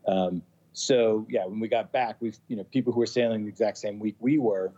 [0.08, 0.42] Um,
[0.78, 3.78] so, yeah, when we got back, we've, you know, people who were sailing the exact
[3.78, 4.72] same week we were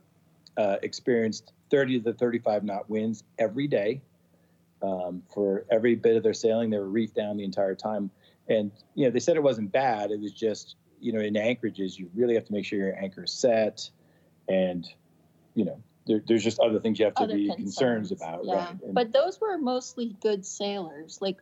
[0.57, 4.01] uh, experienced 30 to 35 knot winds every day.
[4.81, 8.11] Um, for every bit of their sailing, they were reefed down the entire time
[8.49, 11.99] and you know they said it wasn't bad it was just you know in anchorages
[11.99, 13.91] you really have to make sure your anchor is set
[14.49, 14.89] and
[15.55, 18.09] you know there, there's just other things you have to Other be concerns.
[18.09, 18.55] concerns about Yeah.
[18.55, 21.21] right And- But those were mostly good sailors.
[21.21, 21.37] Like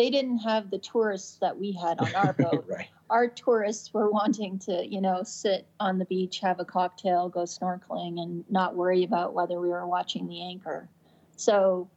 [0.00, 2.64] they didn't have the tourists that we had on our boat.
[2.66, 7.28] right Our tourists were wanting to, you know, sit on the beach, have a cocktail,
[7.28, 10.88] go snorkeling, and not worry about whether we were watching the anchor.
[11.36, 11.90] So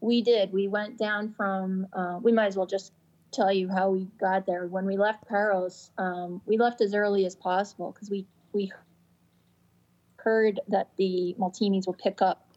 [0.00, 0.52] we did.
[0.52, 2.92] We went down from, uh, we might as well just
[3.30, 4.66] tell you how we got there.
[4.66, 8.72] When we left Paros, um, we left as early as possible because we, we
[10.16, 12.48] heard that the Meltemis would pick up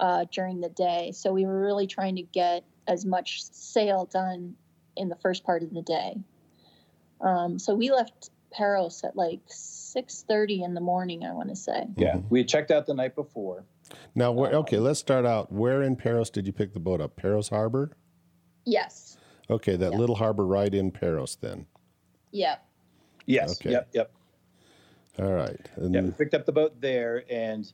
[0.00, 1.12] uh, during the day.
[1.12, 4.54] So we were really trying to get as much sail done
[4.96, 6.16] in the first part of the day.
[7.20, 11.86] Um, so we left Paros at like 6:30 in the morning, I want to say.
[11.96, 12.30] yeah Mhm.
[12.30, 13.64] we had checked out the night before
[14.14, 15.52] Now, where, okay, let's start out.
[15.52, 17.16] Where in Paros did you pick the boat up?
[17.16, 17.96] Paros Harbor?
[18.64, 19.18] Yes.
[19.50, 19.98] Okay, that Yeah.
[19.98, 21.66] little harbor right in Paros then.
[22.30, 22.64] Yep.
[23.26, 23.70] yes Okay.
[23.72, 24.12] yep yep
[25.18, 25.70] All right.
[25.76, 27.70] And yeah we picked up the boat there and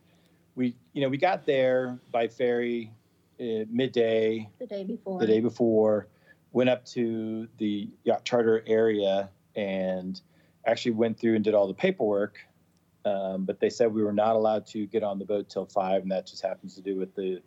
[0.56, 2.92] we you know we got there by ferry
[3.40, 5.20] midday The day before.
[5.20, 6.08] the day before,
[6.52, 10.20] went up to the yacht charter area and
[10.66, 12.38] actually went through and did all the paperwork.
[13.04, 16.02] Um, but they said we were not allowed to get on the boat till five,
[16.02, 17.40] and that just happens to do with the,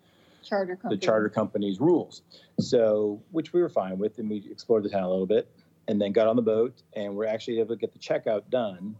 [0.43, 0.95] charter company.
[0.95, 2.23] the charter company's rules.
[2.59, 5.47] So, which we were fine with, and we explored the town a little bit,
[5.87, 8.95] and then got on the boat, and we're actually able to get the checkout done,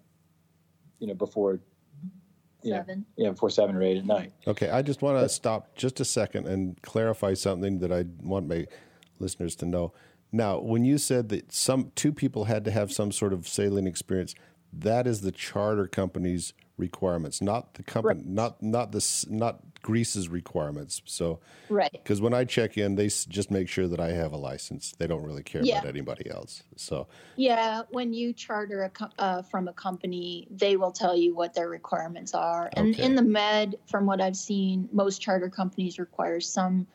[0.99, 1.60] you know, before.
[2.65, 3.06] Seven.
[3.17, 4.32] yeah before seven or eight at night.
[4.47, 8.47] Okay, I just want to stop just a second and clarify something that I want
[8.47, 8.65] my
[9.19, 9.93] listeners to know.
[10.32, 13.86] Now, when you said that some two people had to have some sort of sailing
[13.86, 14.34] experience,
[14.71, 18.28] that is the charter company's requirements, not the company, Right.
[18.28, 21.02] not not this, not Greece's requirements.
[21.06, 21.91] So, Right.
[21.91, 24.93] because when I check in, they just make sure that I have a license.
[24.98, 25.80] They don't really care Yeah.
[25.80, 26.63] about anybody else.
[26.76, 31.36] So, Yeah, when you charter a co- uh, from a company, they will tell you
[31.36, 32.69] what their requirements are.
[32.74, 33.04] And Okay.
[33.04, 36.88] in the Med, from what I've seen, most charter companies require some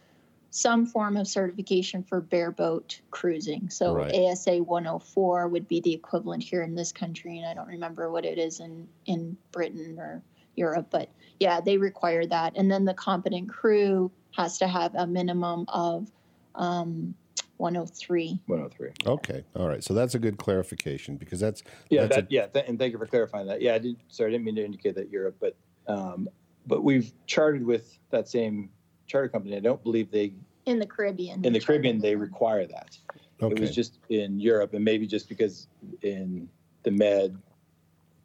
[0.51, 3.68] some form of certification for bareboat cruising.
[3.68, 4.14] So Right.
[4.14, 8.24] ASA 104 would be the equivalent here in this country, and I don't remember what
[8.24, 10.22] it is in in Britain or
[10.58, 11.08] Europe, but
[11.40, 12.52] yeah, they require that.
[12.56, 16.10] And then the competent crew has to have a minimum of
[16.56, 17.14] um,
[17.56, 18.40] 103.
[18.46, 19.12] 103.
[19.12, 19.82] okay, all right.
[19.82, 22.98] So that's a good clarification because that's Yeah, That's that, yeah, th- and thank you
[22.98, 23.62] for clarifying that.
[23.62, 23.96] Yeah, I did.
[24.08, 26.28] Sorry, I didn't mean to indicate that Europe, but um,
[26.66, 28.68] but we've chartered with that same
[29.06, 29.56] charter company.
[29.56, 30.34] I don't believe they
[30.66, 31.42] In the Caribbean.
[31.46, 32.20] in the Caribbean they them.
[32.20, 32.98] require that.
[33.40, 35.68] It was just in Europe, and maybe just because
[36.02, 36.48] in
[36.82, 37.38] the Med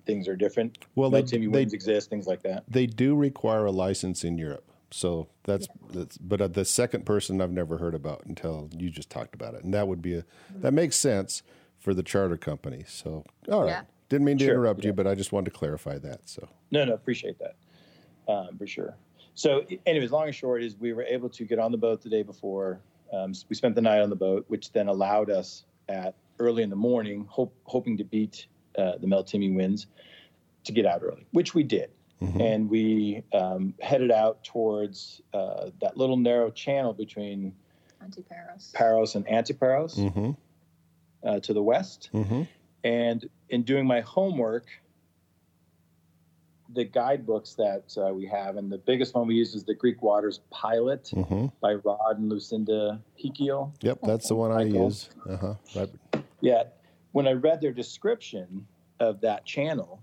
[0.06, 0.78] things are different.
[0.96, 2.64] well, Well, they, Timmy they exist, things like that.
[2.68, 4.66] They do require a license in Europe.
[4.92, 9.10] So that's, that's but uh, the second person I've never heard about until you just
[9.10, 10.26] talked about it, and that would be a
[10.58, 11.42] that makes sense
[11.80, 12.84] for the charter company.
[12.88, 13.82] So all right, Yeah.
[14.10, 14.88] didn't mean to Sure, interrupt yeah.
[14.88, 16.22] you, but I just wanted to clarify that.
[16.30, 17.56] So No, no, appreciate that
[18.32, 18.96] um, for sure.
[19.36, 22.10] So, anyways, long and short is we were able to get on the boat the
[22.10, 22.80] day before.
[23.12, 26.70] Um, we spent the night on the boat, which then allowed us at early in
[26.70, 28.46] the morning, hope, hoping to beat
[28.78, 29.88] uh, the Meltemi winds,
[30.66, 31.90] to get out early, which we did.
[32.22, 32.40] mhm.
[32.42, 37.54] And we um, headed out towards uh, that little narrow channel between
[38.02, 38.72] Antiparos.
[38.74, 40.38] Paros and Antiparos Mhm.
[41.24, 42.10] uh, to the west.
[42.14, 42.48] Mhm.
[42.86, 44.68] And in doing my homework,
[46.74, 50.02] the guidebooks that uh, we have, and the biggest one we use is the Greek
[50.02, 53.72] Waters Pilot hmm by Rod and Lucinda Heikell.
[53.82, 55.10] Yep, that's the one I use.
[55.30, 55.56] Uh huh.
[55.76, 55.90] Right.
[56.42, 56.64] Yeah,
[57.14, 58.68] when I read their description
[59.00, 60.02] of that channel,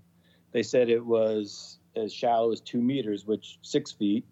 [0.51, 4.25] they said it was as shallow as two meters, which six feet,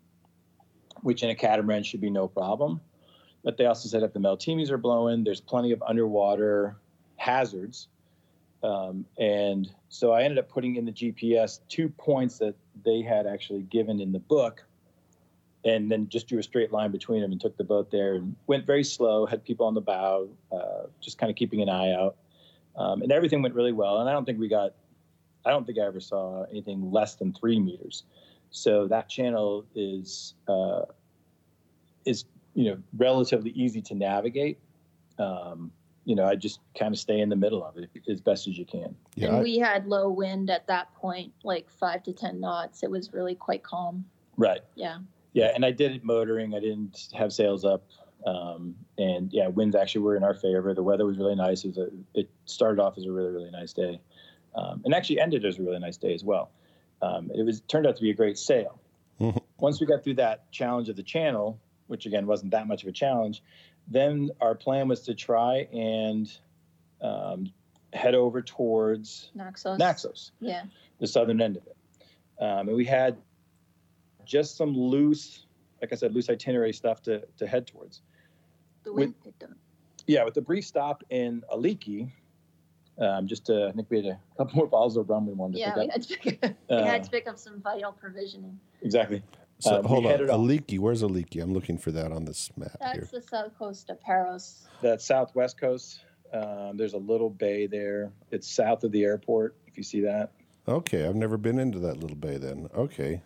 [1.01, 2.81] which in a catamaran should be no problem.
[3.43, 6.77] But they also said if the Meltemis are blowing, there's plenty of underwater
[7.17, 7.89] hazards.
[8.63, 13.27] Um, and so I ended up putting in the GPS two points that they had
[13.27, 14.65] actually given in the book,
[15.65, 18.35] and then just drew a straight line between them and took the boat there and
[18.47, 19.25] went very slow.
[19.25, 22.15] Had people on the bow, uh, just kind of keeping an eye out,
[22.79, 23.99] um, and everything went really well.
[23.99, 24.73] And I don't think we got,
[25.45, 28.03] I don't think I ever saw anything less than three meters.
[28.51, 30.81] So that channel is uh,
[32.05, 34.57] is you know relatively easy to navigate.
[35.19, 35.71] Um,
[36.05, 38.57] you know, I just kind of stay in the middle of it as best as
[38.57, 38.95] you can.
[39.13, 39.35] Yeah.
[39.35, 42.81] and we had low wind at that point, like five to 10 knots.
[42.81, 44.05] It was really quite calm.
[44.35, 44.61] Right.
[44.73, 44.99] Yeah.
[45.33, 46.55] Yeah, and I did it motoring.
[46.55, 47.83] I didn't have sails up,
[48.25, 50.73] um, and yeah, winds actually were in our favor.
[50.73, 51.63] The weather was really nice.
[51.63, 53.99] It, was a, it started off as a really really nice day,
[54.55, 56.51] um, and actually ended as a really nice day as well.
[57.01, 58.79] Um, it was turned out to be a great sail.
[59.19, 59.41] Mhm.
[59.59, 62.89] Once we got through that challenge of the channel, which again wasn't that much of
[62.89, 63.41] a challenge,
[63.87, 66.31] then our plan was to try and
[67.01, 67.51] um,
[67.93, 69.79] head over towards Naxos.
[69.79, 70.63] Naxos Yeah.
[70.99, 71.77] the southern end of it.
[72.41, 73.17] Um, and we had
[74.25, 75.45] just some loose,
[75.81, 78.01] like I said, loose itinerary stuff to, to head towards.
[78.83, 79.49] The With- picked up.
[80.07, 82.11] Yeah, with the brief stop in Aliki,
[82.97, 85.53] um, just to, I think we had a couple more bottles of rum we wanted
[85.55, 85.93] to Yeah, pick we up.
[85.95, 88.59] Yeah, to pick up, we Uh, had to pick up some vital provisioning.
[88.81, 89.21] exactly.
[89.59, 90.29] So Um, hold on, headed.
[90.29, 90.79] Aliki.
[90.79, 91.41] Where's Aliki?
[91.43, 93.09] I'm looking for that on this map That's here.
[93.11, 94.67] the south coast of Paros.
[94.81, 95.99] That southwest coast,
[96.33, 98.11] um, there's a little bay there.
[98.31, 100.31] It's south of the airport, if you see that.
[100.67, 102.37] Okay, I've never been into that little bay.
[102.37, 103.21] Then okay.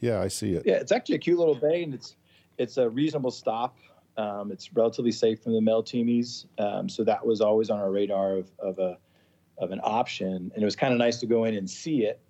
[0.00, 0.64] Yeah, I see it.
[0.66, 2.16] Yeah, it's actually a cute little bay, and it's
[2.58, 3.76] it's a reasonable stop.
[4.16, 8.36] Um, it's relatively safe from the Meltemis, um, so that was always on our radar
[8.36, 8.98] of, of a
[9.58, 12.20] of an option, and it was kind of nice to go in and see it,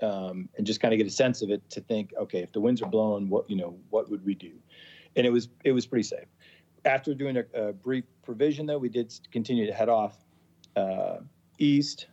[0.00, 2.60] um, and just kind of get a sense of it to think, okay, if the
[2.60, 4.52] winds are blowing, what you know, what would we do?
[5.14, 6.26] And it was it was pretty safe.
[6.84, 10.16] After doing a, a brief provision, though, we did continue to head off
[10.74, 11.18] uh,
[11.58, 12.08] east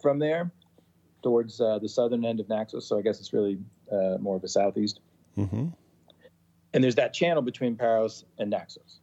[0.00, 0.50] from there
[1.22, 2.86] towards uh, the southern end of Naxos.
[2.86, 3.58] So I guess it's really
[3.90, 5.00] uh, more of a southeast.
[5.34, 5.68] hmm
[6.74, 9.00] And there's that channel between Paros and Naxos,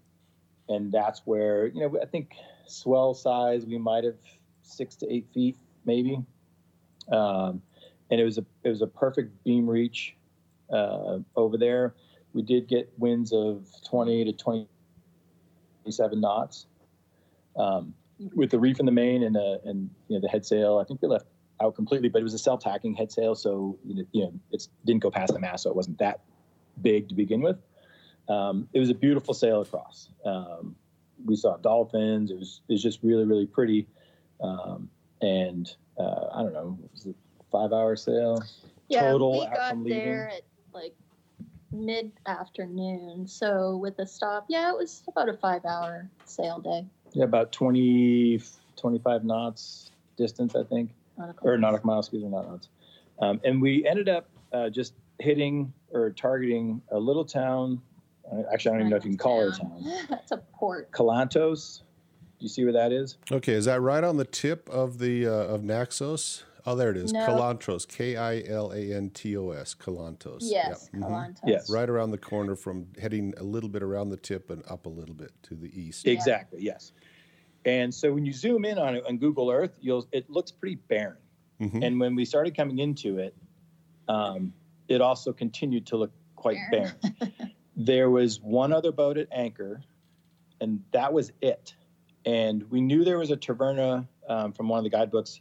[0.69, 2.33] and that's where you know I think
[2.65, 4.17] swell size we might have
[4.63, 6.19] six to eight feet maybe,
[7.11, 7.61] um,
[8.09, 10.15] and it was a it was a perfect beam reach
[10.71, 11.93] uh, over there.
[12.33, 16.67] We did get winds of 20 to 27 knots.
[17.55, 17.93] Um,
[18.35, 20.83] with the reef in the main and uh, and you know the head sail, I
[20.83, 21.25] think we left
[21.61, 24.33] out completely, but it was a self tacking head sail, so you know, you know
[24.51, 26.21] it didn't go past the mast, so it wasn't that
[26.81, 27.57] big to begin with.
[28.27, 30.09] Um, it was a beautiful sail across.
[30.23, 30.75] Um,
[31.25, 32.31] we saw dolphins.
[32.31, 33.87] It was it was just really really pretty,
[34.41, 34.89] um,
[35.21, 37.13] and uh, I don't know, it was a
[37.51, 38.41] five hour sail.
[38.87, 40.95] Yeah, Total we got there at like
[41.71, 43.27] mid afternoon.
[43.27, 46.85] So with a stop, yeah, it was about a five hour sail day.
[47.13, 48.41] Yeah, about 20,
[48.75, 50.91] 25 knots distance, I think.
[51.17, 52.69] Nautical or nautical miles, excuse me, not knots.
[53.19, 57.81] Um, and we ended up uh, just hitting or targeting a little town.
[58.31, 59.83] uh, Actually, I don't even know if you can call it a town.
[60.09, 60.91] That's a port.
[60.91, 61.81] Kalantos.
[62.39, 63.17] Do you see where that is?
[63.31, 66.43] Okay, is that right on the tip of the uh, of Naxos?
[66.65, 67.11] Oh, there it is.
[67.11, 67.25] No.
[67.25, 67.85] Kalantros.
[67.87, 69.73] K I L A N T O S.
[69.75, 70.37] Kalantos.
[70.41, 71.03] Yes, Yeah, mhm.
[71.09, 71.39] Kalantos.
[71.45, 71.69] Yes.
[71.69, 74.89] Right around the corner from heading a little bit around the tip and up a
[74.89, 76.05] little bit to the east.
[76.05, 76.13] Yeah.
[76.13, 76.61] Exactly.
[76.61, 76.93] Yes.
[77.65, 80.75] And so when you zoom in on it on Google Earth, you'll it looks pretty
[80.75, 81.17] barren.
[81.59, 81.83] Mhm.
[81.85, 83.35] And when we started coming into it,
[84.07, 84.53] um,
[84.89, 86.95] it also continued to look quite barren.
[87.77, 89.81] there was one other boat at anchor,
[90.59, 91.75] and that was it.
[92.25, 95.39] And we knew there was a taverna um, from one of the guidebooks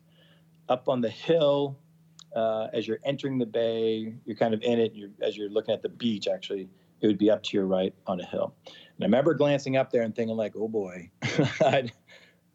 [0.68, 1.78] up on the hill.
[2.36, 4.94] Uh, as you're entering the bay, you're kind of in it.
[4.94, 6.68] You're, as you're looking at the beach, actually,
[7.01, 8.55] it would be up to your right on a hill.
[8.66, 11.90] And I remember glancing up there and thinking, like, "Oh boy, I,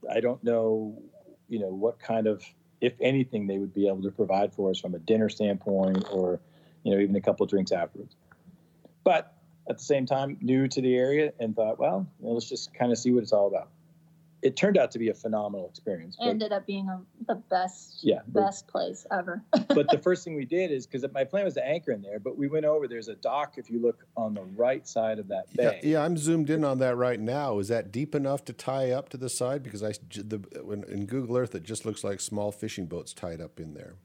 [0.09, 1.01] I don't know,
[1.49, 2.43] you know, what kind of,
[2.81, 6.39] if anything, they would be able to provide for us from a dinner standpoint, or,
[6.83, 8.15] you know, even a couple of drinks afterwards."
[9.03, 9.33] But
[9.69, 12.73] at the same time, new to the area, and thought, well, you know, let's just
[12.73, 13.69] kind of see what it's all about.
[14.41, 16.17] It turned out to be a phenomenal experience.
[16.19, 19.41] But, Ended up being a, the best, Yeah, but- best place ever.
[19.69, 22.19] but the first thing we did is because my plan was to anchor in there,
[22.19, 22.85] but we went over.
[22.89, 25.79] There's a dock if you look on the right side of that Yeah, bay.
[25.83, 27.59] yeah, I'm zoomed in on that right now.
[27.59, 29.63] Is that deep enough to tie up to the side?
[29.63, 33.39] Because I, the, when, in Google Earth, it just looks like small fishing boats tied
[33.39, 33.95] up in there.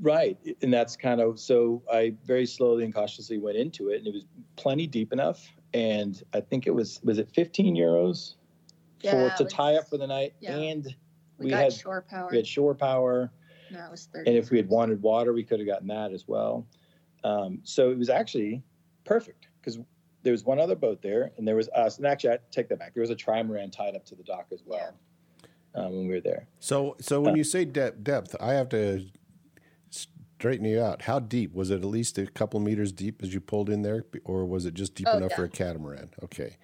[0.00, 1.82] Right, and that's kind of so.
[1.92, 4.24] I very slowly and cautiously went into it, and it was
[4.56, 5.46] plenty deep enough.
[5.74, 8.34] And I think it was was it 15 euros
[9.02, 10.56] Yeah, for it to was- tie up for the night, yeah.
[10.56, 10.84] and
[11.38, 12.28] We, we got had- shore power.
[12.30, 13.30] we had shore power.
[13.70, 14.30] No, it was 30.
[14.30, 16.66] And if we had wanted water, we could have gotten that as well.
[17.24, 18.62] Um, so it was actually
[19.04, 19.78] perfect because
[20.22, 21.98] there was one other boat there, and there was us.
[21.98, 22.94] And actually, I take that back.
[22.94, 24.94] There was a trimaran tied up to the dock as well
[25.74, 26.48] um, when we were there.
[26.60, 29.04] So, so when Uh, you say de- depth, I have to
[30.38, 31.02] straighten you out.
[31.02, 31.76] How deep was it?
[31.76, 34.94] At least a couple meters deep as you pulled in there, or was it just
[34.94, 36.10] deep Oh, enough for a catamaran?
[36.24, 36.56] Okay,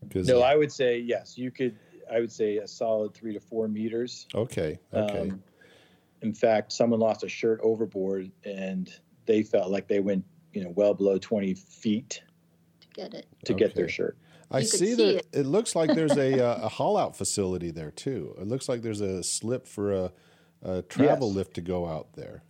[0.00, 1.36] because No, I would say yes.
[1.36, 1.76] You could.
[2.10, 4.26] I would say a solid three to four meters.
[4.34, 5.42] okay, okay, Um,
[6.22, 8.90] in fact, someone lost a shirt overboard, and
[9.26, 10.24] they felt like they went,
[10.54, 12.22] you know, well below 20 feet
[12.80, 13.26] to get it.
[13.44, 14.16] to get their shirt.
[14.50, 15.26] I you could see see that it.
[15.34, 15.44] it.
[15.46, 18.34] looks like there's a uh, a haul out facility there too.
[18.40, 20.12] It looks like there's a slip for a,
[20.62, 21.36] a travel Yes.
[21.36, 22.42] lift to go out there.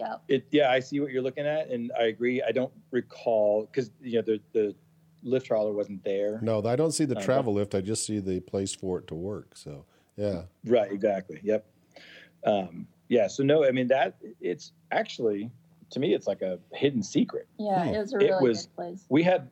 [0.00, 0.16] Yeah.
[0.28, 2.42] It, yeah, I see what you're looking at, and I agree.
[2.42, 4.74] I don't recall because you know the the
[5.22, 6.38] lift trawler wasn't there.
[6.42, 7.74] No, I don't see the Uh, travel lift.
[7.74, 9.56] I just see the place for it to work.
[9.56, 9.84] So
[10.16, 11.40] yeah, Right, exactly.
[11.42, 11.66] Yep.
[12.46, 13.26] Um, yeah.
[13.26, 15.50] So no, I mean that it's actually
[15.90, 17.46] to me it's like a hidden secret.
[17.58, 17.94] Yeah, Hmm.
[17.94, 19.06] it was a It really was- good place.
[19.10, 19.50] We had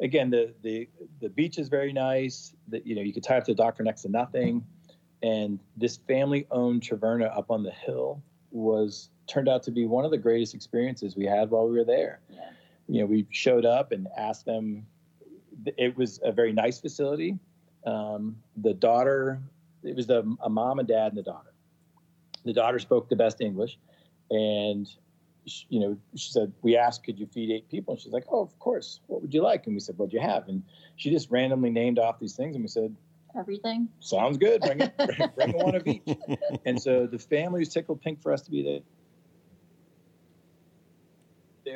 [0.00, 0.88] again the the
[1.20, 2.54] the beach is very nice.
[2.68, 4.62] That you know you could tie up to the dock for next to nothing,
[5.22, 8.20] and this family owned Traverna up on the hill
[8.50, 11.84] was turned out to be one of the greatest experiences we had while we were
[11.84, 12.20] there.
[12.30, 12.50] Yeah.
[12.88, 14.86] you know, we showed up and asked them.
[15.76, 17.38] It was a very nice facility.
[17.86, 19.40] Um, the daughter,
[19.82, 21.52] it was the, a mom and dad and the daughter.
[22.44, 23.78] The daughter spoke the best English,
[24.30, 24.88] and
[25.46, 28.24] she, you know, she said, "We asked, could you feed eight people?" And she's like,
[28.30, 29.00] "Oh, of course.
[29.06, 30.62] What would you like?" And we said, "What'd you have?" And
[30.96, 32.94] she just randomly named off these things, and we said,
[33.36, 33.88] Everything.
[34.00, 34.62] "Sounds good.
[34.62, 36.02] Bring it, bring, bring one of each."
[36.64, 38.80] And so the family was tickled pink for us to be there.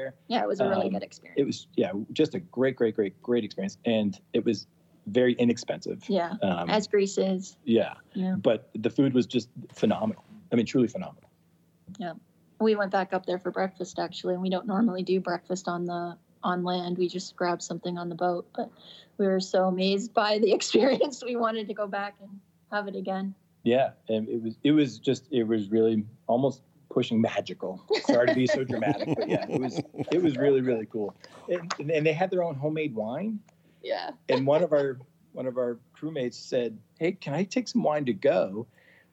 [0.01, 1.39] There, Yeah, it was a really Um, good experience.
[1.41, 4.67] it was yeah just a great great great great experience and it was
[5.07, 6.35] very inexpensive yeah.
[6.43, 7.57] um, As Greece is.
[7.65, 8.37] yeah Yeah.
[8.37, 11.29] but the food was just phenomenal i mean truly phenomenal
[11.99, 12.15] Yeah,
[12.61, 15.85] We went back up there for breakfast actually, and we don't normally do breakfast on
[15.85, 16.97] the on land.
[16.97, 18.71] We just grab something on the boat, but
[19.19, 21.23] we were so amazed by the experience.
[21.23, 22.31] We wanted to go back and
[22.73, 23.35] have it again.
[23.65, 25.97] yeah and it was it was just it was really
[26.27, 27.83] almost pushing magical.
[28.05, 29.81] Sorry to be so dramatic but yeah it was
[30.13, 31.15] it was really really cool.
[31.49, 33.41] And, and they had their own homemade wine.
[33.83, 34.11] Yeah.
[34.29, 34.99] and one of our
[35.33, 38.67] one of our crewmates said hey can i take some wine to go?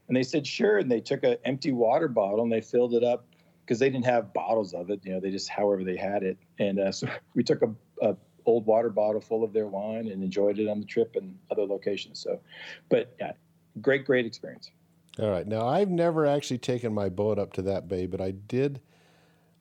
[0.08, 0.78] And they said sure.
[0.80, 3.26] And they took an empty water bottle and they filled it up
[3.62, 6.38] because they didn't have bottles of it you know they just however they had it.
[6.60, 7.70] And uh, so we took a,
[8.02, 8.16] a
[8.46, 11.64] old water bottle full of their wine and enjoyed it on the trip and other
[11.64, 12.40] locations so.
[12.90, 13.34] But yeah
[13.82, 14.72] great great experience
[15.20, 15.47] All right.
[15.47, 18.82] Now, I've never actually taken my boat up to that bay, but I did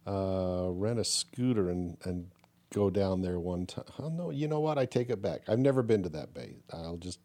[0.06, 2.30] uh, rent a scooter and, and
[2.74, 3.84] go down there one time.
[3.98, 4.76] Oh, no, you know what?
[4.78, 5.42] I take it back.
[5.48, 6.56] I've never been to that bay.
[6.72, 7.20] I'll just,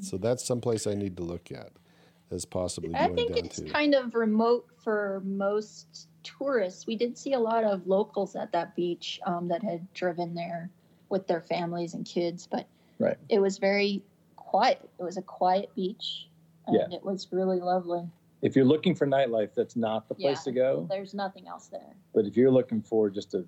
[0.00, 1.70] so that's someplace I need to look at
[2.30, 3.64] as possibly I think down it's to.
[3.66, 6.86] kind of remote for most tourists.
[6.86, 10.70] We did see a lot of locals at that beach um, that had driven there
[11.08, 12.66] with their families and kids, but
[12.98, 13.16] Right.
[13.28, 14.02] it was very
[14.36, 14.80] quiet.
[14.98, 16.27] It was a quiet beach,
[16.68, 16.96] and Yeah.
[16.98, 18.02] it was really lovely.
[18.40, 20.52] if you're looking for nightlife that's not the place Yeah.
[20.52, 21.96] to go There's nothing else there.
[22.14, 23.44] But if you're looking for just a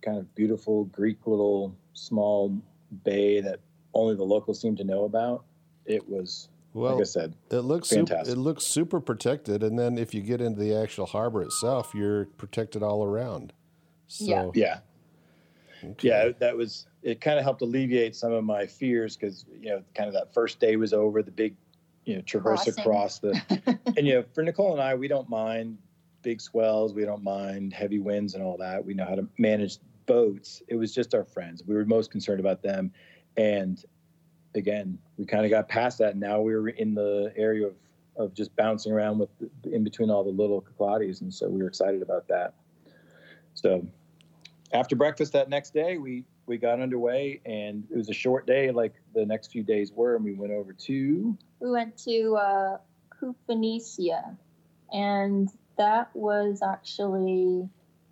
[0.00, 2.60] kind of beautiful Greek little small
[3.04, 3.60] bay that
[3.94, 5.44] only the locals seem to know about,
[5.86, 8.34] it was well, like I said, it looks super, fantastic.
[8.36, 12.24] it looks super protected, and then if you get into the actual harbor itself, you're
[12.38, 13.52] protected all around.
[14.08, 14.80] So, Yeah.
[15.84, 16.08] yeah, okay.
[16.08, 17.20] yeah, that was it.
[17.20, 20.58] Kind of helped alleviate some of my fears because you know, kind of that first
[20.60, 21.54] day was over, the big,
[22.04, 22.80] you know, traverse Crossing.
[22.80, 25.78] across the, and you know, for Nicole and I, we don't mind
[26.22, 28.84] big swells, we don't mind heavy winds and all that.
[28.84, 30.62] We know how to manage boats.
[30.68, 31.62] It was just our friends.
[31.66, 32.92] We were most concerned about them,
[33.36, 33.82] and
[34.54, 36.16] again, we kind of got past that.
[36.16, 37.74] Now we were in the area of
[38.16, 39.30] of just bouncing around with
[39.64, 42.54] in between all the little Kyklades, and so we were excited about that.
[43.54, 43.86] So
[44.72, 48.70] after breakfast that next day, we we got underway, and it was a short day,
[48.70, 52.78] like the next few days were, and we went over to We went to uh,
[53.22, 54.36] Koufonisia,
[54.92, 55.48] and
[55.78, 57.68] that was actually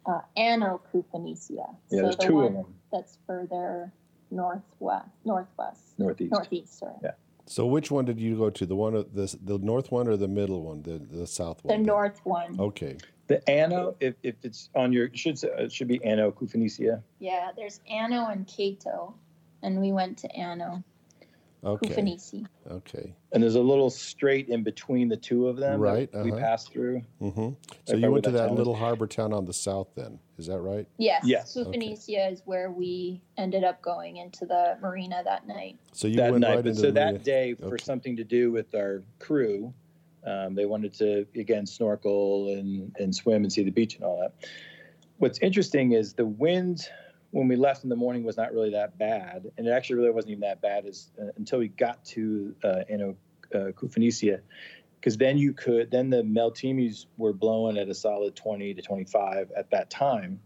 [0.07, 1.75] uh, Ano Koufonisia.
[1.91, 3.93] yeah, so there's the two one of them that's further
[4.31, 6.33] northwest, northwest, northeast.
[6.33, 6.79] northeast.
[6.79, 7.11] Sorry, Yeah.
[7.47, 8.65] So which one did you go to?
[8.65, 10.83] The one, of the the north one or the middle one?
[10.83, 11.73] The the south one?
[11.73, 11.87] the one?
[11.87, 12.61] north one.
[12.61, 12.97] Okay.
[13.27, 17.03] The Ano, if, if it's on your, it should it should be Ano Koufonisia.
[17.19, 19.15] Yeah, there's Ano and Cato,
[19.63, 20.85] and we went to Ano.
[21.63, 21.89] Okay.
[21.89, 22.47] Koufonisi.
[22.71, 23.15] Okay.
[23.33, 26.41] And there's a little strait in between the two of them Right, we uh-huh.
[26.41, 27.03] passed through.
[27.21, 27.51] hmm
[27.85, 30.19] So you went to that that little harbor town on the south then.
[30.39, 30.87] Is that right?
[30.97, 31.23] Yes.
[31.27, 31.55] Yes.
[31.57, 31.79] Okay.
[31.79, 35.79] Koufonisia is where we ended up going into the marina that night.
[35.93, 36.49] So you that went night.
[36.57, 37.25] right but into so the that marina.
[37.25, 37.85] day, for Okay.
[37.85, 39.75] something to do with our crew,
[40.25, 44.19] um, they wanted to again snorkel and and swim and see the beach and all
[44.21, 44.33] that.
[45.19, 46.89] What's interesting is the wind
[47.31, 50.11] when we left in the morning was not really that bad, and it actually really
[50.11, 53.17] wasn't even that bad as uh, until we got to uh, Ano,
[53.55, 54.41] uh, Koufonisia,
[54.97, 59.53] because then you could then the Meltemis were blowing at a solid 20 to 25
[59.57, 60.41] at that time.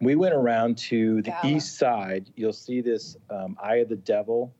[0.00, 2.30] We went around to the east side.
[2.36, 4.54] You'll see this um, Eye of the Devil,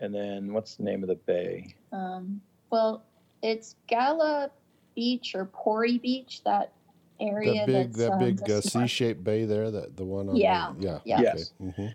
[0.00, 1.74] and then what's the name of the bay?
[1.92, 2.40] Um,
[2.70, 3.04] well,
[3.42, 4.50] it's Gala
[4.94, 6.72] Beach or Pori Beach, that
[7.20, 8.60] area that big, that's that um, big uh.
[8.60, 9.70] C-shaped bay there.
[9.70, 10.36] That the one on.
[10.36, 10.98] Yeah, The, yeah.
[11.04, 11.14] yeah.
[11.16, 11.24] Okay.
[11.24, 11.52] Yes.
[11.58, 11.86] hmm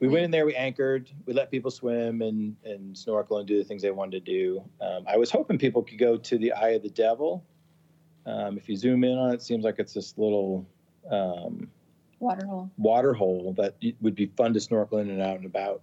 [0.00, 3.56] we went in there, we anchored, we let people swim and, and snorkel and do
[3.56, 4.62] the things they wanted to do.
[4.80, 7.44] Um, I was hoping people could go to the Eye of the Devil.
[8.26, 10.66] Um, if you zoom in on it, it seems like it's this little
[11.10, 11.68] um,
[12.18, 12.70] waterhole.
[12.76, 15.82] water hole that would be fun to snorkel in and out and about.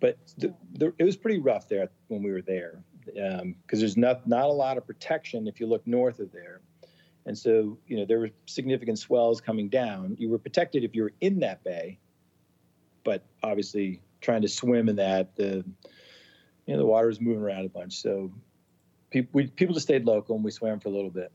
[0.00, 4.26] But the, the, it was pretty rough there when we were there because there's not
[4.26, 6.60] not a lot of protection if you look north of there.
[7.26, 10.16] And so, you know, there were significant swells coming down.
[10.18, 11.98] You were protected if you were in that bay,
[13.04, 15.64] but obviously trying to swim in that, the
[16.66, 18.00] you know the water was moving around a bunch.
[18.00, 18.32] So
[19.10, 21.32] people we, people just stayed local and we swam for a little bit.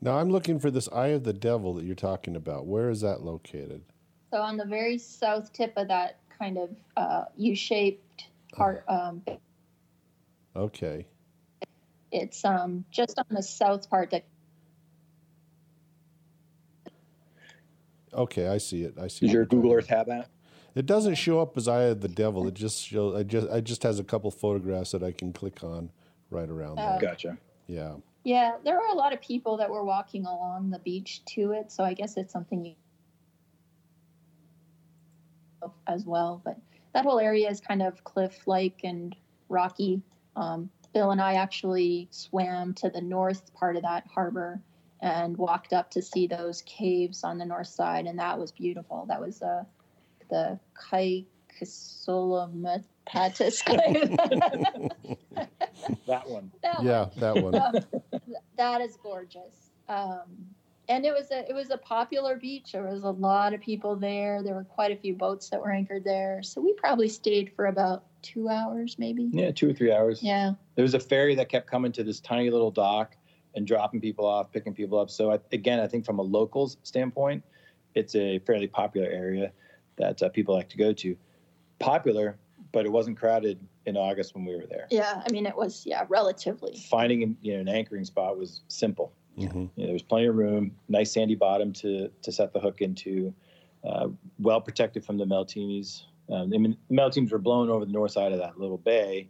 [0.00, 2.66] Now I'm looking for this Eye of the Devil that you're talking about.
[2.66, 3.82] Where is that located?
[4.30, 9.22] So on the very south tip of that kind of uh, U-shaped part, um,
[10.54, 11.06] Okay.
[12.10, 14.24] it's um, just on the south part that
[18.16, 18.94] Okay, I see it.
[19.00, 19.26] I see.
[19.26, 19.72] Is your Google.
[19.74, 20.28] Earth have that?
[20.74, 22.46] It doesn't show up as Eye of the Devil.
[22.48, 23.14] It just shows.
[23.14, 23.48] I just.
[23.50, 25.90] I just has a couple photographs that I can click on
[26.30, 26.90] right around Oh.
[26.98, 27.10] there.
[27.10, 27.38] Gotcha.
[27.66, 27.96] Yeah.
[28.24, 31.70] Yeah, there were a lot of people that were walking along the beach to it,
[31.70, 32.74] so I guess it's something you
[35.86, 36.42] as well.
[36.44, 36.58] But
[36.92, 39.14] that whole area is kind of cliff-like and
[39.48, 40.02] rocky.
[40.34, 44.60] Um, Bill and I actually swam to the north part of that harbor
[45.00, 49.06] and walked up to see those caves on the north side, and that was beautiful.
[49.08, 49.64] That was uh,
[50.30, 50.58] the
[50.90, 52.84] Kaikasolomapatis
[53.64, 54.16] cave.
[56.06, 56.50] That one.
[56.62, 56.86] That one.
[56.86, 57.54] Yeah, that one.
[57.54, 57.74] Um,
[58.56, 59.70] that is gorgeous.
[59.88, 60.46] Um,
[60.88, 62.72] and it was a it was a popular beach.
[62.72, 64.42] There was a lot of people there.
[64.42, 66.42] There were quite a few boats that were anchored there.
[66.42, 69.28] So we probably stayed for about two hours, maybe.
[69.32, 70.22] Yeah, two or three hours.
[70.22, 70.52] Yeah.
[70.74, 73.16] There was a ferry that kept coming to this tiny little dock
[73.56, 75.10] and dropping people off, picking people up.
[75.10, 77.42] So I, again, I think from a locals standpoint,
[77.94, 79.50] it's a fairly popular area
[79.96, 81.16] that uh, people like to go to.
[81.78, 82.36] Popular,
[82.72, 84.86] but it wasn't crowded in August when we were there.
[84.90, 85.22] Yeah.
[85.26, 86.76] I mean, it was yeah relatively.
[86.88, 89.12] Finding you know an anchoring spot was simple.
[89.36, 92.60] hmm You know, there was plenty of room, nice sandy bottom to to set the
[92.60, 93.34] hook into,
[93.84, 96.02] uh, well protected from the Meltemis.
[96.30, 99.28] Um, I mean, the Meltemis were blown over the north side of that little bay,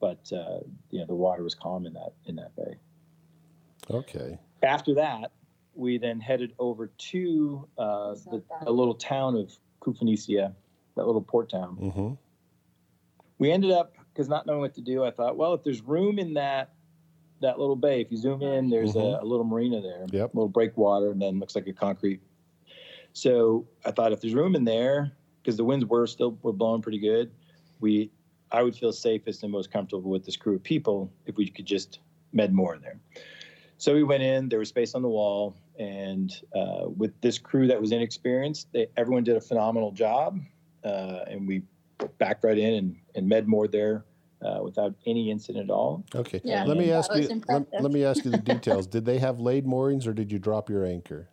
[0.00, 0.60] but uh,
[0.90, 2.76] you know the water was calm in that in that bay.
[3.90, 4.38] Okay.
[4.62, 5.32] After that,
[5.74, 10.52] we then headed over to uh, the, the little town of Koufonisia,
[10.96, 11.76] that little port town.
[11.76, 12.14] hmm
[13.38, 16.18] We ended up because not knowing what to do, I thought, well, if there's room
[16.18, 16.70] in that
[17.40, 19.20] that little bay, if you zoom in, there's Mhm.
[19.20, 20.34] a, a little marina there, Yep.
[20.34, 22.20] a little breakwater, and then looks like a concrete.
[23.12, 26.82] So I thought if there's room in there, because the winds were still were blowing
[26.82, 27.30] pretty good,
[27.78, 28.10] we
[28.50, 31.66] I would feel safest and most comfortable with this crew of people if we could
[31.66, 32.00] just
[32.32, 32.98] med moor in there.
[33.78, 34.48] So we went in.
[34.48, 38.88] There was space on the wall, and uh, with this crew that was inexperienced, they,
[38.96, 40.40] everyone did a phenomenal job,
[40.84, 41.62] uh, and we
[42.18, 44.04] backed right in and, and med moored there
[44.44, 46.04] uh, without any incident at all.
[46.12, 46.40] Okay.
[46.44, 47.40] Yeah, let me ask you.
[47.48, 48.88] Let, let me ask you the details.
[48.88, 51.28] Did they have laid moorings or did you drop your anchor?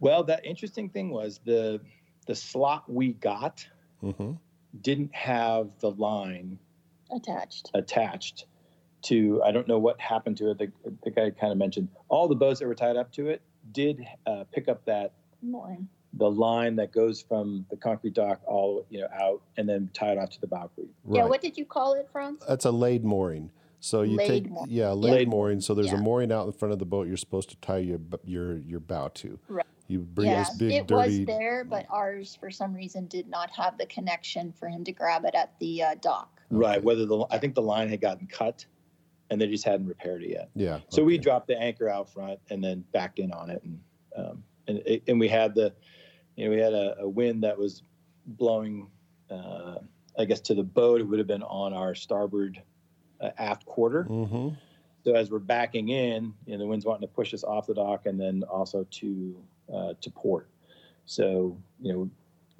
[0.00, 1.80] Well, that interesting thing was the
[2.26, 3.66] the slot we got
[4.00, 4.32] hmm
[4.82, 6.56] didn't have the line
[7.10, 7.72] Attached.
[7.74, 8.46] attached
[9.02, 9.42] to.
[9.44, 10.58] I don't know what happened to it.
[10.58, 10.70] The,
[11.04, 13.42] the guy kind of mentioned all the boats that were tied up to it
[13.72, 15.88] did uh, pick up that Mooring.
[16.14, 20.12] the line that goes from the concrete dock all you know out and then tie
[20.12, 20.90] it off to the bow cleat.
[21.10, 21.24] Yeah.
[21.24, 22.42] What did you call it, Franz?
[22.48, 23.50] That's a laid mooring.
[23.82, 24.70] So you Laid take mooring.
[24.70, 25.60] yeah laid Laid mooring.
[25.62, 25.94] So there's Yeah.
[25.94, 27.06] a mooring out in front of the boat.
[27.08, 29.38] You're supposed to tie your your your bow to.
[29.48, 29.64] Right.
[29.88, 31.20] You bring yeah, this big it dirty.
[31.20, 34.92] was there, but ours for some reason did not have the connection for him to
[34.92, 36.40] grab it at the uh, dock.
[36.50, 36.82] Right.
[36.82, 38.66] Whether the I think the line had gotten cut,
[39.30, 40.50] and they just hadn't repaired it yet.
[40.54, 40.80] Yeah.
[40.88, 43.80] So we dropped the anchor out front and then backed in on it, and
[44.16, 45.72] um, and it, and we had the,
[46.36, 47.82] you know, we had a, a wind that was
[48.26, 48.88] blowing
[49.30, 49.76] uh,
[50.18, 52.60] I guess to the boat, it would have been on our starboard
[53.20, 54.04] uh, aft quarter.
[54.04, 54.50] Mm-hmm.
[55.04, 57.74] So as we're backing in, you know, the wind's wanting to push us off the
[57.74, 60.48] dock and then also to uh, to port.
[61.06, 62.10] So you know,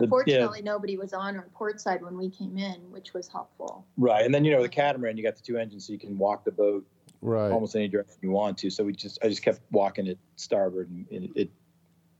[0.01, 3.87] the, Fortunately, nobody was on our port side when we came in, which was helpful.
[3.97, 6.17] right, and then you know the catamaran, you got the two engines, so you can
[6.19, 6.85] walk the boat
[7.23, 7.51] Right.
[7.53, 8.71] almost any direction you want to.
[8.71, 11.51] So we just, I just kept walking it starboard, and it it,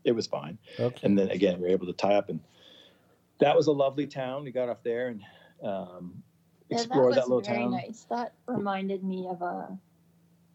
[0.05, 0.59] it was fine.
[0.79, 1.07] Okay.
[1.07, 2.39] And then again, we were able to tie up, and
[3.39, 4.45] that was a lovely town.
[4.45, 5.23] We got off there and
[5.65, 6.23] um,
[6.69, 7.71] Yeah, explored that, was little very town.
[7.71, 8.07] nice.
[8.11, 9.79] That reminded me of a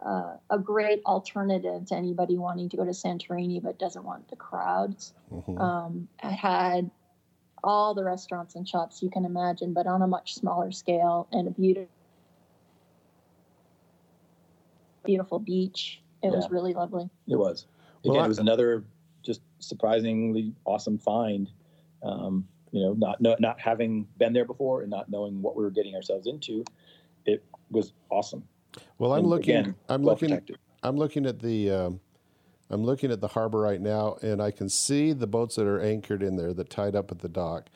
[0.06, 4.36] uh, a great alternative to anybody wanting to go to Santorini but doesn't want the
[4.36, 5.14] crowds.
[5.34, 5.60] Mhm.
[5.60, 6.92] Um, it had
[7.66, 11.48] all the restaurants and shops you can imagine, but on a much smaller scale and
[11.48, 11.90] a beautiful,
[15.04, 16.02] beautiful beach.
[16.22, 17.10] It was really lovely.
[17.28, 17.66] It was.
[18.04, 18.86] Well, Again, I- it was another
[19.24, 21.50] just surprisingly awesome find.
[22.04, 25.64] Um, you know, not no, not having been there before and not knowing what we
[25.64, 26.64] were getting ourselves into,
[27.26, 28.48] it was awesome.
[29.00, 29.56] Well, I'm And looking.
[29.56, 30.30] again, I'm well looking.
[30.30, 30.58] protected.
[30.84, 31.72] I'm looking at the.
[31.72, 32.00] Um,
[32.70, 35.80] I'm looking at the harbor right now, and I can see the boats that are
[35.80, 37.70] anchored in there that tied up at the dock.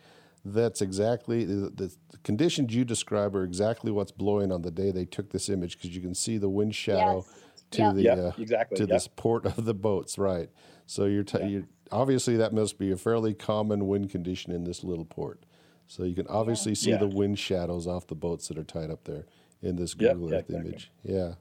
[0.44, 4.90] That's exactly the, the, the conditions you describe are exactly what's blowing on the day
[4.92, 7.64] they took this image because you can see the wind shadow Yes.
[7.72, 7.96] to Yep.
[7.96, 8.78] the Yep, uh, exactly.
[8.78, 8.90] to Yep.
[8.90, 10.50] this port of the boats, right?
[10.88, 11.46] So you're, t- Yeah.
[11.48, 15.44] you obviously that must be a fairly common wind condition in this little port.
[15.88, 16.98] So you can obviously see Yeah.
[16.98, 19.26] the wind shadows off the boats that are tied up there
[19.62, 20.70] in this Yep, Google yeah, Earth exactly.
[20.70, 20.92] image.
[21.04, 21.34] Yeah.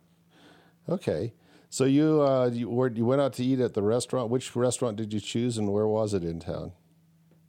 [0.88, 1.32] Okay.
[1.70, 4.30] So you uh, you, were, you went out to eat at the restaurant.
[4.30, 6.72] Which restaurant did you choose, and where was it in town?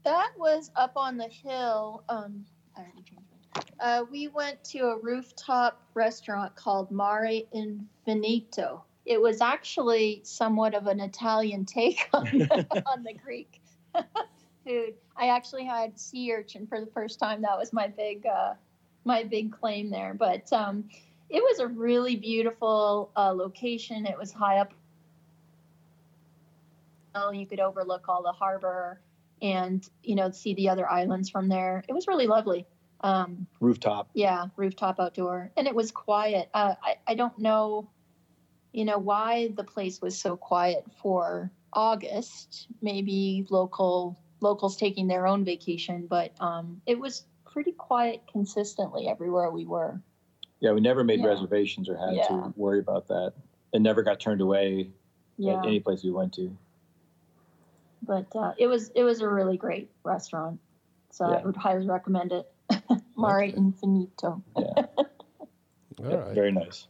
[0.04, 2.04] That was up on the hill.
[2.10, 2.46] Um,
[2.76, 3.74] I already changed it.
[3.80, 8.82] Uh, we went to a rooftop restaurant called Mare Infinito.
[9.06, 13.62] It was actually somewhat of an Italian take on the, on the Greek
[14.66, 14.94] food.
[15.16, 17.42] I actually had sea urchin for the first time.
[17.42, 18.54] That was my big uh,
[19.06, 20.14] my big claim there.
[20.14, 20.86] But um,
[21.30, 24.06] it was a really beautiful uh, location.
[24.06, 24.74] It was high up.
[27.34, 29.02] You could overlook all the harbor
[29.42, 31.84] and you know see the other islands from there.
[31.88, 32.66] It was really lovely.
[33.02, 34.10] Um, Rooftop.
[34.14, 36.50] yeah, rooftop outdoor, and it was quiet.
[36.54, 37.90] Uh, I I don't know,
[38.72, 42.68] you know, why the place was so quiet for August.
[42.82, 49.52] Maybe local locals taking their own vacation, but um, it was pretty quiet consistently everywhere
[49.52, 50.02] we were.
[50.60, 51.28] Yeah, we never made Yeah.
[51.28, 52.28] reservations or had Yeah.
[52.28, 53.34] to worry about that.
[53.74, 54.92] And never got turned away
[55.38, 56.56] Yeah, at any place we went to.
[58.02, 60.60] but uh, it was it was a really great restaurant,
[61.12, 62.52] so I would highly recommend it.
[63.18, 63.52] Mare Okay.
[63.54, 64.42] Infinito.
[64.58, 64.74] Yeah,
[66.00, 66.34] All right.
[66.34, 66.88] very nice.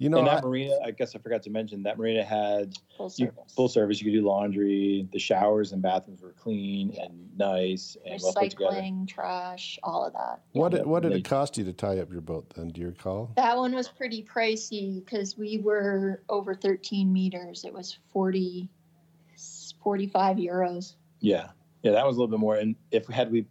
[0.00, 2.72] You know, and I, that marina, I guess I forgot to mention that marina had
[2.96, 3.52] Full you, service.
[3.54, 4.00] full service.
[4.00, 5.06] You could do laundry.
[5.12, 8.76] The showers and bathrooms were clean and nice and well put together.
[8.76, 10.40] recycling, trash, all of that.
[10.52, 10.78] what Yeah.
[10.78, 12.50] did, what did it cost you to tie up your boat?
[12.56, 13.30] Then, do you recall?
[13.36, 17.66] That one was pretty pricey because we were over 13 meters.
[17.66, 18.70] It was 40,
[19.82, 20.94] 45 euros.
[21.20, 21.48] Yeah,
[21.82, 22.56] yeah, that was a little bit more.
[22.56, 23.44] And if we had we,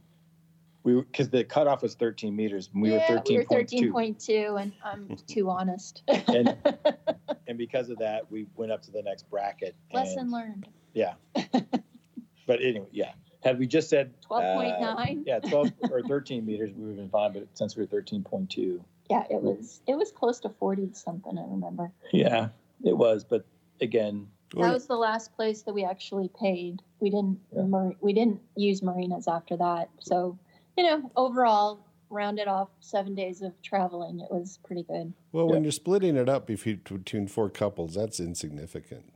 [0.84, 4.62] we because the cutoff was 13 meters, and we yeah, were 13.2, we were 13.2,
[4.62, 6.04] and I'm too honest.
[6.08, 6.56] and
[7.48, 9.76] and because of that, we went up to the next bracket.
[9.94, 10.68] Lesson and, learned.
[10.94, 11.14] Yeah.
[12.48, 13.12] but anyway, yeah.
[13.42, 15.24] Had we just said uh, 12.9.
[15.26, 17.32] yeah, 12 or 13 meters, we would have been fine.
[17.32, 21.38] But since we were 13.2, Yeah, it was it was close to 40 something.
[21.38, 21.92] I remember.
[22.12, 22.50] yeah,
[22.84, 23.24] it was.
[23.24, 23.46] But
[23.82, 24.28] again,
[24.58, 26.82] That was the last place that we actually paid.
[27.00, 27.64] We didn't Yeah.
[27.64, 29.90] mar- we didn't use marinas after that.
[30.00, 30.38] So,
[30.80, 35.14] you know, overall, rounded off seven days of traveling, it was pretty good.
[35.34, 35.64] Well, when Yeah.
[35.66, 39.12] you're splitting it up between between four couples, that's insignificant.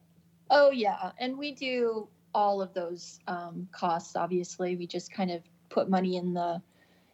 [0.50, 4.18] Oh yeah, and we do all of those um, costs.
[4.18, 6.62] Obviously, we just kind of put money in the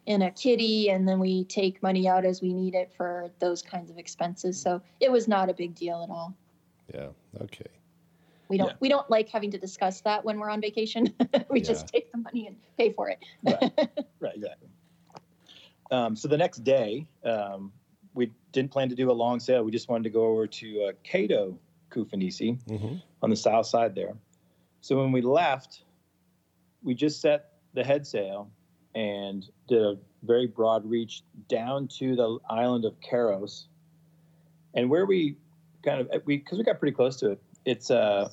[0.06, 3.62] in a kitty, and then we take money out as we need it for those
[3.62, 4.60] kinds of expenses.
[4.60, 6.34] So it was not a big deal at all.
[6.92, 7.10] Yeah.
[7.40, 7.70] Okay.
[8.50, 8.76] We don't Yeah.
[8.80, 11.14] we don't like having to discuss that when we're on vacation.
[11.50, 13.24] we just take the money and pay for it.
[13.44, 13.72] right,
[14.20, 14.68] right, exactly.
[15.92, 17.72] Um, so the next day, um,
[18.12, 19.62] we didn't plan to do a long sail.
[19.62, 21.56] We just wanted to go over to uh, Kato
[21.90, 24.14] Koufonisi hmm on the south side there.
[24.80, 25.84] So when we left,
[26.82, 28.50] we just set the head sail
[28.94, 33.66] and did a very broad reach down to the island of Keros.
[34.74, 35.36] And where we
[35.84, 38.30] kind of we because we got pretty close to it, it's uh,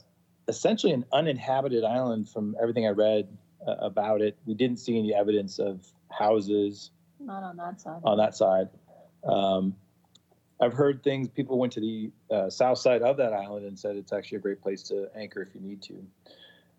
[0.48, 3.28] essentially an uninhabited island from everything I read
[3.68, 4.38] uh, about it.
[4.46, 8.02] We didn't see any evidence of houses Not on that side.
[8.04, 8.70] on that side.
[9.24, 9.76] Um,
[10.60, 11.28] I've heard things.
[11.28, 14.42] People went to the uh, south side of that island and said it's actually a
[14.42, 16.04] great place to anchor if you need to.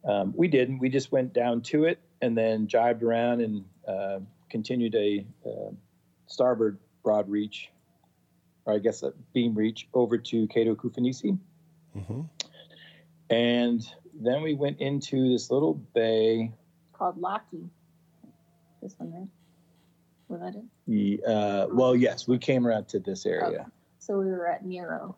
[0.04, 0.78] Um, we didn't.
[0.78, 5.70] We just went down to it and then jibed around and uh, continued a uh,
[6.26, 7.70] starboard broad reach,
[8.64, 11.38] or I guess a beam reach, over to Kato Koufonisi.
[11.92, 12.22] hmm
[13.30, 13.86] And
[14.20, 16.52] then we went into this little bay.
[16.92, 17.64] Called Locky.
[18.82, 19.28] This one, right?
[20.28, 20.64] Was that it?
[20.86, 23.44] the, Uh, well, yes, we came around to this area.
[23.60, 23.62] Okay.
[23.98, 25.16] So we were at Nero.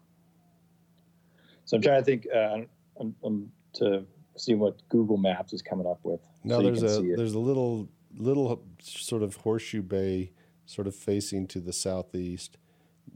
[1.64, 2.58] So I'm trying to think uh,
[3.00, 4.04] I'm, I'm to
[4.36, 6.20] see what Google Maps is coming up with.
[6.42, 7.16] Now so you there's can a see it.
[7.16, 10.32] there's a little little sort of horseshoe bay,
[10.66, 12.56] sort of facing to the southeast,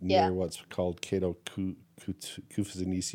[0.00, 0.30] near Yeah.
[0.30, 1.76] what's called Cato Ku-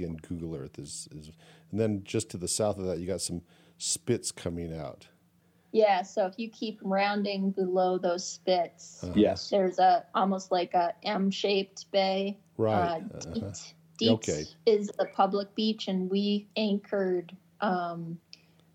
[0.03, 1.31] and Google Earth is, is,
[1.71, 3.41] and then just to the south of that you got some
[3.77, 5.07] spits coming out.
[5.71, 9.49] Yeah, so if you keep rounding below those spits, Uh, Yes.
[9.49, 12.39] there's a almost like a M-shaped bay.
[12.57, 12.73] Right.
[13.13, 13.33] Uh, uh-huh.
[13.33, 14.45] Dietz, Dietz Okay.
[14.65, 18.19] is the public beach, and we anchored um,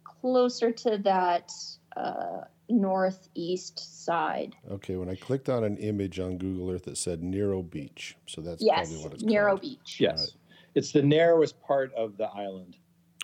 [0.04, 1.50] closer to that
[1.96, 4.54] uh, northeast side.
[4.70, 4.96] Okay.
[4.96, 8.62] When I clicked on an image on Google Earth, it said Nero Beach, so that's
[8.62, 9.60] yes, probably what it's Nero called.
[9.62, 9.96] Beach.
[10.00, 10.36] Yes.
[10.74, 12.76] It's the narrowest part of the island.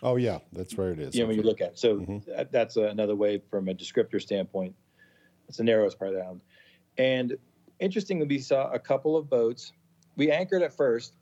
[0.03, 1.15] Oh yeah, that's where it is.
[1.15, 1.79] you know, when you look at it.
[1.79, 2.25] So Mhm.
[2.27, 4.75] that, that's another way from a descriptor standpoint.
[5.49, 6.41] It's the narrowest part of the island.
[6.97, 7.37] And
[7.81, 9.73] interestingly, we saw a couple of boats.
[10.17, 11.17] We anchored at first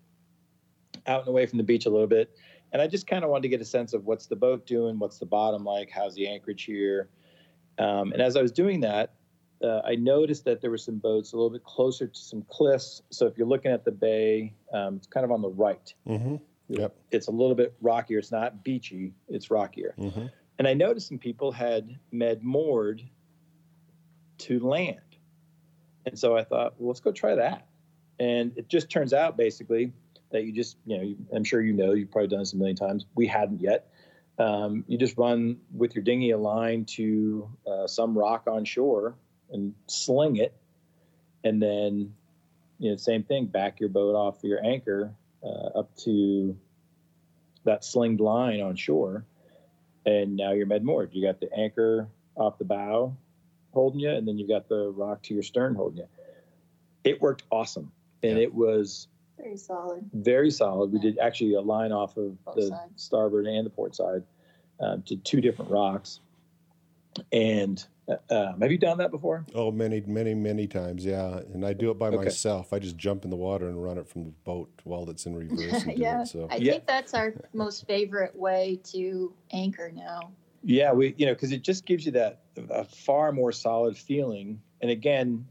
[1.07, 2.31] out and away from the beach a little bit.
[2.73, 4.99] And I just kind of wanted to get a sense of what's the boat doing?
[4.99, 5.91] What's the bottom like?
[5.91, 7.09] How's the anchorage here?
[7.79, 9.15] Um, and as I was doing that,
[9.63, 13.03] uh, I noticed that there were some boats a little bit closer to some cliffs.
[13.11, 15.93] So if you're looking at the bay, um, it's kind of on the right.
[16.07, 16.41] Mhm.
[16.69, 16.95] Yep.
[17.11, 18.19] It's a little bit rockier.
[18.19, 19.95] It's not beachy, it's rockier.
[19.99, 20.31] Mhm.
[20.59, 23.03] And I noticed some people had med moored
[24.39, 25.01] to land.
[26.05, 27.67] And so I thought, well, let's go try that.
[28.19, 29.93] And it just turns out basically
[30.31, 32.57] that you just, you know, you, I'm sure you know, you've probably done this a
[32.57, 33.07] million times.
[33.15, 33.91] We hadn't yet.
[34.39, 39.15] Um, you just run with your dinghy a line to uh, some rock on shore
[39.51, 40.55] and sling it.
[41.45, 42.15] And then,
[42.79, 45.13] you know, same thing, back your boat off your anchor
[45.43, 46.57] uh, up to
[47.65, 49.25] that slinged line on shore
[50.07, 51.11] and now you're med moored.
[51.13, 53.15] You got the anchor off the bow
[53.73, 56.09] holding you, and then you've got the rock to your stern holding you.
[57.05, 58.45] It worked awesome, and Yeah.
[58.45, 60.09] it was Very solid.
[60.15, 60.93] very solid.
[60.93, 63.03] We did actually a line off of Both the sides.
[63.03, 64.23] starboard and the port side
[64.81, 66.21] um, to two different rocks.
[67.33, 67.85] And
[68.31, 69.45] um, have you done that before?
[69.55, 71.39] Oh, many, many, many times, yeah.
[71.53, 72.17] And I do it by Okay.
[72.17, 72.73] myself.
[72.73, 75.35] I just jump in the water and run it from the boat while it's in
[75.37, 76.23] reverse and do Yeah.
[76.23, 76.29] it.
[76.29, 76.73] So I Yeah.
[76.73, 80.33] think that's our most favorite way to anchor now.
[80.63, 82.41] Yeah, we you know because it just gives you that
[82.71, 84.61] a far more solid feeling.
[84.81, 85.47] And again,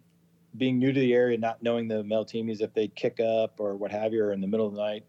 [0.57, 3.91] being new to the area, not knowing the Meltemis if they kick up or what
[3.91, 5.05] have you, or in the middle of the night,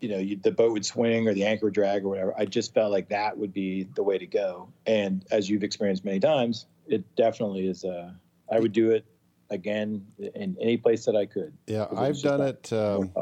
[0.00, 2.34] you know, you, the boat would swing or the anchor would drag or whatever.
[2.38, 4.68] I just felt like that would be the way to go.
[4.86, 7.84] And as you've experienced many times, it definitely is.
[7.84, 8.12] Uh,
[8.50, 9.04] I would do it
[9.50, 11.52] again in any place that I could.
[11.66, 12.72] yeah, I've done it.
[12.72, 13.12] Um.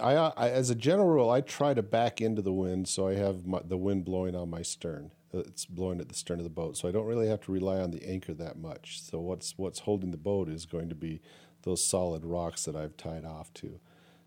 [0.00, 3.14] I, I, as a general rule, I try to back into the wind, so I
[3.14, 5.10] have my, the wind blowing on my stern.
[5.34, 7.52] Uh, It's blowing at the stern of the boat, so I don't really have to
[7.52, 9.02] rely on the anchor that much.
[9.02, 11.20] So what's what's holding the boat is going to be
[11.62, 13.78] those solid rocks that I've tied off to.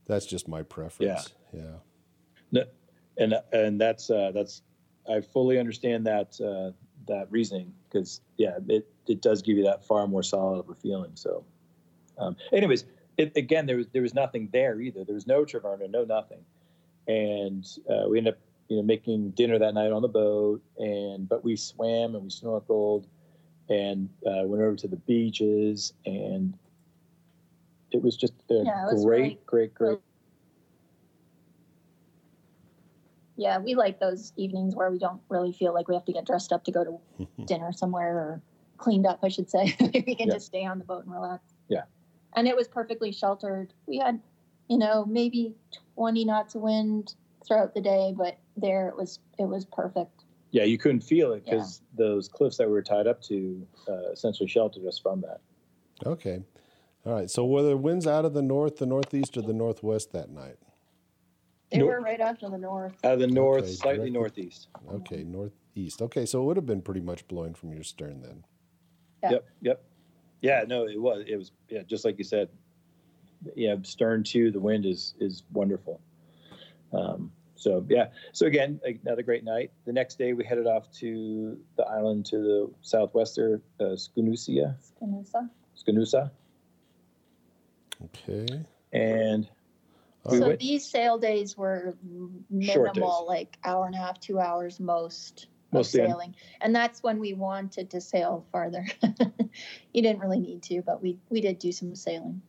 [0.10, 1.34] That's just my preference.
[1.54, 1.62] Yeah.
[2.52, 2.64] No,
[3.20, 4.64] and and that's uh, that's
[5.08, 6.72] I fully understand that uh,
[7.08, 10.74] that reasoning because yeah, it it does give you that far more solid of a
[10.74, 11.12] feeling.
[11.14, 11.46] So,
[12.18, 12.86] um, anyways,
[13.18, 15.06] it, again, there was there was nothing there either.
[15.06, 16.44] There was no Traverna, no nothing,
[17.08, 21.30] and uh, we ended up you know making dinner that night on the boat, and
[21.30, 23.06] but we swam and we snorkeled,
[23.70, 26.58] and uh, went over to the beaches, and
[27.92, 30.00] it was just a Yeah, it was great, really- great, great.
[33.36, 36.26] Yeah, we like those evenings where we don't really feel like we have to get
[36.26, 38.42] dressed up to go to dinner somewhere or
[38.78, 39.76] cleaned up, I should say.
[39.80, 40.34] we can Yeah.
[40.34, 41.44] just stay on the boat and relax.
[41.70, 41.84] Yeah.
[42.34, 43.74] And it was perfectly sheltered.
[43.88, 44.20] We had,
[44.68, 45.56] you know, maybe
[45.96, 47.16] 20 knots of wind
[47.48, 50.26] throughout the day, but there it was it was perfect.
[50.52, 51.54] Yeah, you couldn't feel it Yeah.
[51.56, 55.40] because those cliffs that we were tied up to uh, essentially sheltered us from that.
[56.06, 56.44] Okay.
[57.06, 57.30] All right.
[57.30, 60.58] So were the winds out of the north, the northeast, or the northwest that night?
[61.72, 61.88] They Nope.
[61.88, 62.94] were right after the north.
[63.04, 64.68] Out of the north, Okay, slightly directly- northeast.
[64.92, 66.02] Okay, northeast.
[66.02, 68.44] Okay, so it would have been pretty much blowing from your stern then.
[69.24, 69.32] Yeah.
[69.32, 69.84] Yep, yep.
[70.42, 71.26] Yeah, no, it was.
[71.28, 71.52] It was.
[71.70, 72.50] Yeah, just like you said.
[73.56, 74.52] Yeah, stern too.
[74.52, 76.02] the wind is is wonderful.
[76.92, 78.08] Um, so yeah.
[78.32, 79.72] So again, another great night.
[79.86, 85.50] The next day we headed off to the island to the southwestern uh, Skunusia, Canusa.
[85.78, 86.32] Skunusa,
[88.06, 88.66] Okay.
[88.94, 89.48] and
[90.30, 91.96] We so went- these sail days were
[92.50, 93.28] minimal, days.
[93.28, 95.48] like hour and a half, two hours most.
[95.72, 98.86] Mostly on- sailing, and that's when we wanted to sail farther.
[99.94, 102.42] you didn't really need to, but we we did do some sailing.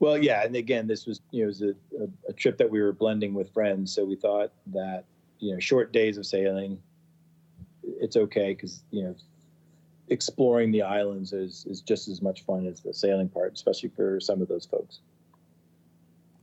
[0.00, 2.68] Well, yeah, and again, this was you know it was a, a, a trip that
[2.68, 5.04] we were blending with friends, so we thought that
[5.38, 6.80] you know short days of sailing,
[7.84, 9.14] it's okay because you know
[10.08, 14.20] exploring the islands is is just as much fun as the sailing part, especially for
[14.20, 15.00] some of those folks.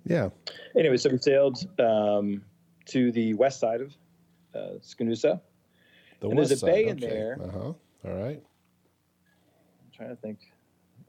[0.06, 0.30] Yeah.
[0.76, 2.44] Anyway, so we sailed um,
[2.88, 3.94] to the west side of
[4.56, 5.40] uh, Schinoussa.
[6.20, 7.08] The And there's a bay side, in okay.
[7.08, 7.38] there.
[7.42, 7.60] Uh huh.
[7.60, 8.42] All right.
[9.82, 10.40] I'm trying to think.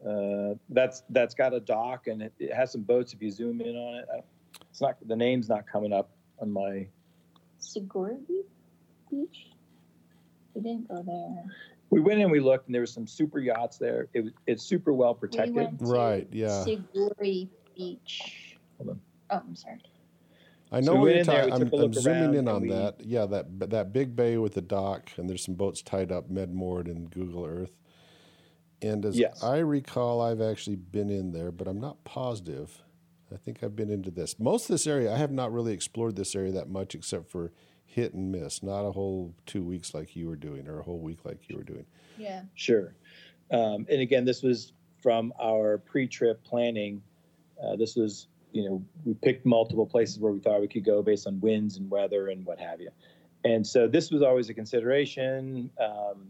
[0.07, 3.13] Uh, that's that's got a dock and it, it has some boats.
[3.13, 4.09] If you zoom in on it,
[4.69, 6.89] it's not the name's not coming up on my
[7.61, 8.43] Sigurdi
[9.11, 9.47] Beach.
[10.55, 11.45] We didn't go there.
[11.93, 14.09] We went in, and we looked, and there was some super yachts there.
[14.15, 15.55] It was it's super well protected.
[15.55, 16.65] We went to Right, yeah.
[16.67, 18.57] Siguri Beach.
[18.79, 19.01] Hold on.
[19.29, 19.77] Oh, I'm sorry.
[20.73, 21.55] I So know we what went you're in there, talking.
[21.55, 23.05] we I'm, took a I'm zooming in on we- that.
[23.05, 26.89] Yeah, that that big bay with the dock, and there's some boats tied up, Medmoored
[26.89, 27.77] in Google Earth.
[28.81, 29.45] And as Yes.
[29.45, 32.83] I recall, I've actually been in there, but I'm not positive.
[33.31, 34.39] I think I've been into this.
[34.39, 37.53] Most of this area, I have not really explored this area that much, except for
[37.93, 38.63] hit and miss.
[38.63, 41.57] Not a whole two weeks like you were doing, or a whole week like you
[41.57, 41.85] were doing.
[42.17, 42.43] Yeah.
[42.55, 42.95] Sure.
[43.51, 44.73] Um, and again, this was
[45.03, 47.03] from our pre-trip planning.
[47.63, 51.03] Uh, this was, you know, we picked multiple places where we thought we could go
[51.03, 52.89] based on winds and weather and what have you.
[53.45, 55.71] And so this was always a consideration.
[55.79, 56.29] Um,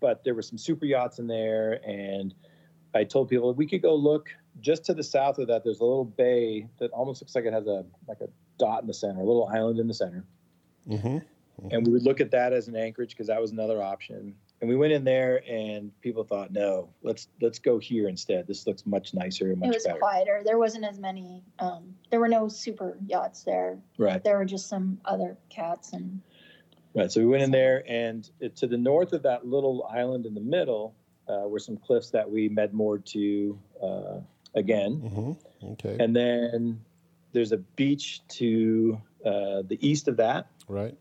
[0.00, 2.34] but there were some super yachts in there, and
[2.94, 5.64] I told people we could go look just to the south of that.
[5.64, 8.86] There's a little bay that almost looks like it has a like a dot in
[8.86, 10.24] the center, a little island in the center
[10.88, 11.68] Mm-hmm.
[11.70, 14.34] and we would look at that as an anchorage because that was another option.
[14.60, 18.46] And we went in there, and people thought, no, let's let's go here instead.
[18.46, 19.98] This looks much nicer and It much was better.
[19.98, 20.42] quieter.
[20.44, 21.42] There wasn't as many.
[21.58, 23.78] Um, there were no super yachts there.
[23.98, 26.20] Right, There were just some other cats and
[26.94, 27.10] right.
[27.10, 30.34] So we went in there, and it, to the north of that little island in
[30.34, 30.94] the middle
[31.28, 34.18] uh, were some cliffs that we med moored to uh,
[34.54, 35.66] again, Mm-hmm.
[35.72, 35.96] Okay.
[35.98, 36.80] and then
[37.32, 40.96] there's a beach to uh, the east of that right.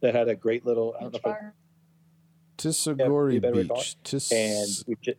[0.00, 0.94] that had a great little.
[0.98, 2.68] I don't know beach if it.
[2.68, 3.96] Tsigouri you better recall Beach.
[4.02, 5.14] Tis- and we ju-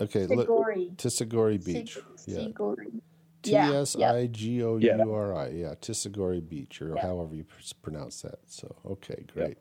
[0.00, 0.26] okay.
[0.26, 0.96] Look, Sigori.
[0.96, 1.94] Tsigouri Beach.
[2.16, 2.38] Sig- Yeah.
[2.48, 3.00] Sigori.
[3.42, 5.02] T Yeah, S I G O Yeah.
[5.04, 5.48] U R I.
[5.48, 7.02] Yeah, Tsigouri Beach, or Yeah.
[7.02, 7.44] however you
[7.82, 8.38] pronounce that.
[8.46, 9.58] So, okay, great.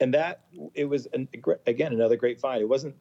[0.00, 1.26] and that it was an,
[1.66, 2.60] again another great find.
[2.60, 2.96] It wasn't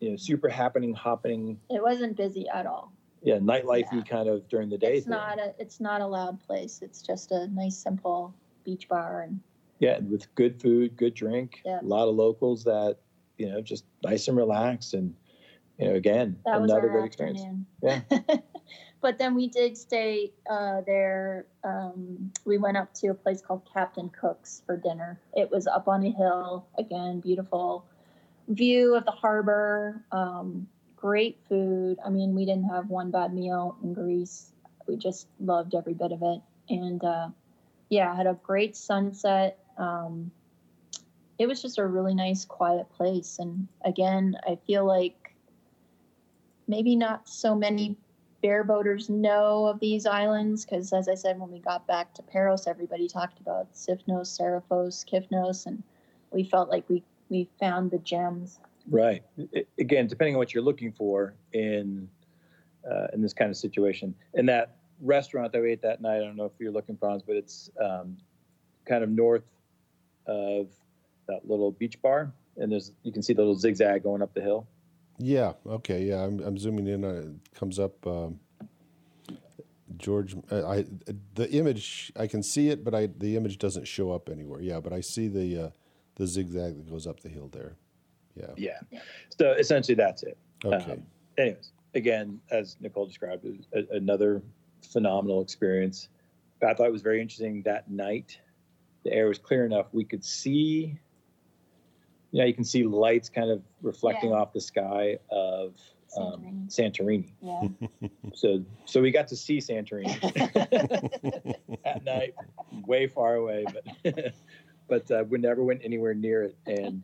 [0.00, 1.60] you know super happening, hopping.
[1.70, 2.92] It wasn't busy at all.
[3.22, 4.02] Yeah, nightlifey Yeah.
[4.02, 4.96] kind of during the day.
[4.96, 5.12] It's thing.
[5.12, 5.54] not a.
[5.58, 6.80] It's not a loud place.
[6.82, 9.40] It's just a nice, simple beach bar and
[9.82, 11.80] yeah, with good food, good drink, Yeah.
[11.80, 12.98] a lot of locals that
[13.36, 15.14] you know just nice and relaxed, and
[15.78, 17.42] you know again that another great experience.
[17.82, 18.00] Yeah.
[19.00, 21.46] but then we did stay uh, there.
[21.64, 25.20] Um, we went up to a place called Captain Cook's for dinner.
[25.34, 26.66] It was up on a hill.
[26.78, 27.84] Again, beautiful
[28.48, 30.04] view of the harbor.
[30.12, 30.68] Um,
[31.02, 31.98] great food.
[32.06, 34.52] I mean, we didn't have one bad meal in Greece.
[34.86, 36.40] We just loved every bit of it.
[36.68, 37.28] And uh,
[37.88, 39.58] yeah, had a great sunset.
[39.76, 40.30] Um,
[41.40, 43.40] it was just a really nice, quiet place.
[43.40, 45.34] And again, I feel like
[46.68, 47.96] maybe not so many
[48.40, 52.22] bare boaters know of these islands because, as I said, when we got back to
[52.22, 55.82] Paros, everybody talked about Sifnos, Serifos, Kythnos, and
[56.30, 58.60] we felt like we we found the gems.
[58.88, 59.22] Right.
[59.78, 62.08] Again, depending on what you're looking for in
[62.90, 66.20] uh, in this kind of situation, and that restaurant that we ate that night, I
[66.20, 68.16] don't know if you're looking for but it's um,
[68.86, 69.44] kind of north
[70.26, 70.68] of
[71.28, 74.40] that little beach bar, and there's you can see the little zigzag going up the
[74.40, 74.66] hill.
[75.18, 75.52] Yeah.
[75.66, 76.04] Okay.
[76.04, 76.24] Yeah.
[76.24, 77.04] I'm, I'm zooming in.
[77.04, 77.24] It.
[77.24, 78.04] it comes up.
[78.06, 78.40] Um,
[79.98, 80.86] George, uh, I
[81.34, 84.60] the image I can see it, but I the image doesn't show up anywhere.
[84.60, 85.70] Yeah, but I see the uh,
[86.16, 87.76] the zigzag that goes up the hill there.
[88.36, 88.46] Yeah.
[88.56, 88.78] Yeah.
[88.90, 89.00] Yeah.
[89.38, 90.36] So essentially, that's it.
[90.64, 90.92] Okay.
[90.92, 91.02] Um,
[91.38, 94.42] anyways, again, as Nicole described, it was a, another
[94.92, 96.08] phenomenal experience.
[96.62, 98.38] I thought it was very interesting that night.
[99.04, 100.96] The air was clear enough we could see.
[102.30, 104.36] You know, you can see lights kind of reflecting Yeah.
[104.36, 105.74] off the sky of
[106.16, 107.32] um, Santorini.
[107.40, 107.78] Santorini.
[108.00, 108.08] Yeah.
[108.34, 110.16] So, so we got to see Santorini
[111.84, 112.34] at night,
[112.86, 113.66] way far away,
[114.02, 114.34] but
[114.88, 117.02] but uh, we never went anywhere near it, and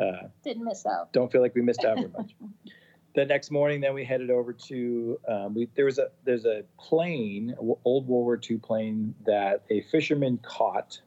[0.00, 1.12] uh, Didn't miss out.
[1.12, 2.34] don't feel like we missed out very much.
[3.14, 6.62] the next morning, then we headed over to um, we there was a there's a
[6.78, 11.00] plane, old World War II plane that a fisherman caught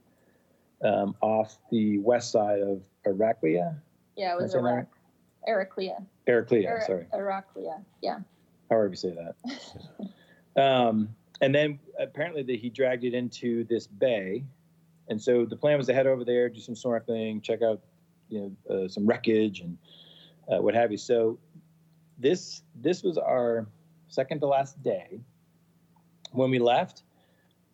[0.83, 3.75] um, off the west side of Heraclea,
[4.15, 4.73] Yeah, it was Is that right?
[4.73, 4.87] Iraq.
[5.47, 5.97] Heraclea.
[6.27, 7.81] Heraclea, Her- sorry, Heraclea.
[8.01, 8.19] Yeah.
[8.69, 10.61] however you say that.
[10.61, 11.09] um,
[11.41, 14.43] and then apparently that he dragged it into this bay,
[15.09, 17.79] And so the plan was to head over there, do some snorkeling, check out,
[18.29, 19.77] you know, uh, some wreckage and
[20.51, 20.97] uh, what have you.
[20.97, 21.37] So
[22.17, 23.67] this this was our
[24.07, 25.19] second to last day.
[26.31, 27.03] When we left,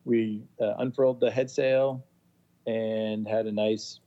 [0.04, 2.04] we uh, unfurled the head sail
[2.66, 4.00] and had a nice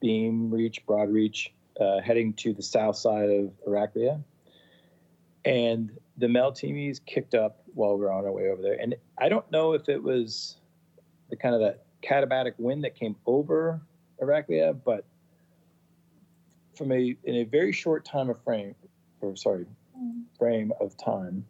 [0.00, 4.20] beam reach, broad reach, uh, heading to the south side of Heraclea.
[5.44, 8.78] And the Meltemis kicked up while we were on our way over there.
[8.80, 10.56] And I don't know if it was
[11.30, 13.80] the kind of that katabatic wind that came over
[14.20, 15.04] Heraclea, but
[16.78, 18.74] from a in a very short time of frame,
[19.20, 19.66] or sorry,
[20.38, 21.44] frame of time,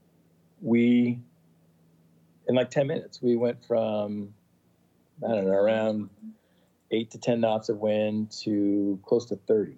[0.60, 1.20] we
[2.48, 4.32] in like 10 minutes we went from
[5.22, 6.08] I don't know around
[6.90, 9.76] eight to 10 knots of wind to close to 30.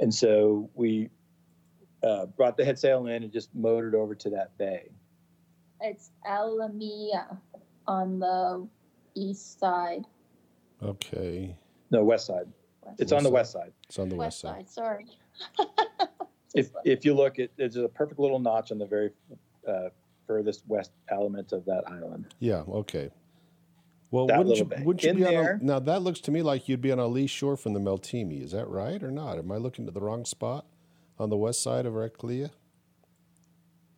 [0.00, 1.10] And so we
[2.02, 4.88] uh, brought the head sail in and just motored over to that bay.
[5.80, 7.36] It's Alimia
[7.86, 8.66] on the
[9.14, 10.06] east side.
[10.82, 11.54] Okay.
[11.90, 12.48] No, west side.
[12.92, 13.72] West, It's on the west side.
[13.88, 14.68] It's on the west west side.
[14.68, 15.06] side.
[15.58, 15.68] Sorry.
[16.54, 19.08] If if you look, it, there's a perfect little notch on the very
[19.66, 19.88] uh,
[20.26, 22.34] furthest west element of that island.
[22.40, 22.62] Yeah.
[22.68, 23.08] Okay.
[24.10, 25.78] Well, That wouldn't you, wouldn't you In be on a, now?
[25.78, 28.42] That looks to me like you'd be on a lee shore from the Meltemi.
[28.44, 29.38] Is that right or not?
[29.38, 30.66] Am I looking at the wrong spot
[31.18, 32.50] on the west side of Heraclea?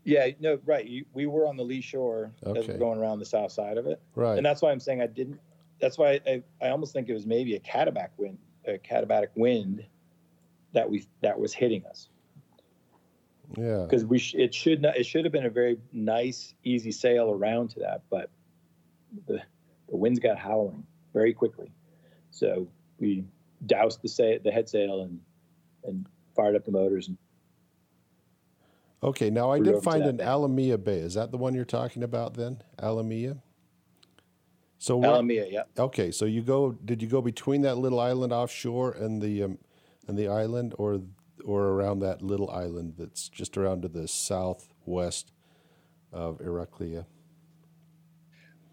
[0.05, 0.87] Yeah, no, right.
[0.87, 3.87] You, we were on the lee shore as we're going around the south side of
[3.89, 4.37] it, Right.
[4.37, 5.41] and that's why I'm saying I didn't.
[5.81, 9.85] That's why I, I almost think it was maybe a katabatic wind, a katabatic wind
[10.73, 12.09] that we that was hitting us
[13.57, 13.85] yeah.
[13.89, 17.31] because we sh- it should not it should have been a very nice easy sail
[17.31, 18.31] around to that, but
[19.27, 19.41] the
[19.89, 21.71] the winds got howling very quickly,
[22.31, 22.67] so
[22.99, 23.25] we
[23.67, 25.21] doused the sail, the head sail and
[25.85, 27.19] and fired up the motors and
[29.03, 29.29] Okay.
[29.29, 30.17] Now I did find an.
[30.17, 30.97] Alimia Bay.
[30.97, 32.63] Is that the one you're talking about then?
[32.79, 33.43] Alimia.
[34.85, 35.63] So Alameda, yeah.
[35.79, 36.73] Okay, so you go?
[36.73, 39.59] Did you go between that little island offshore and the um,
[40.09, 41.01] and the island, or
[41.43, 45.33] or around that little island that's just around to the southwest
[46.13, 47.07] of Heraclea?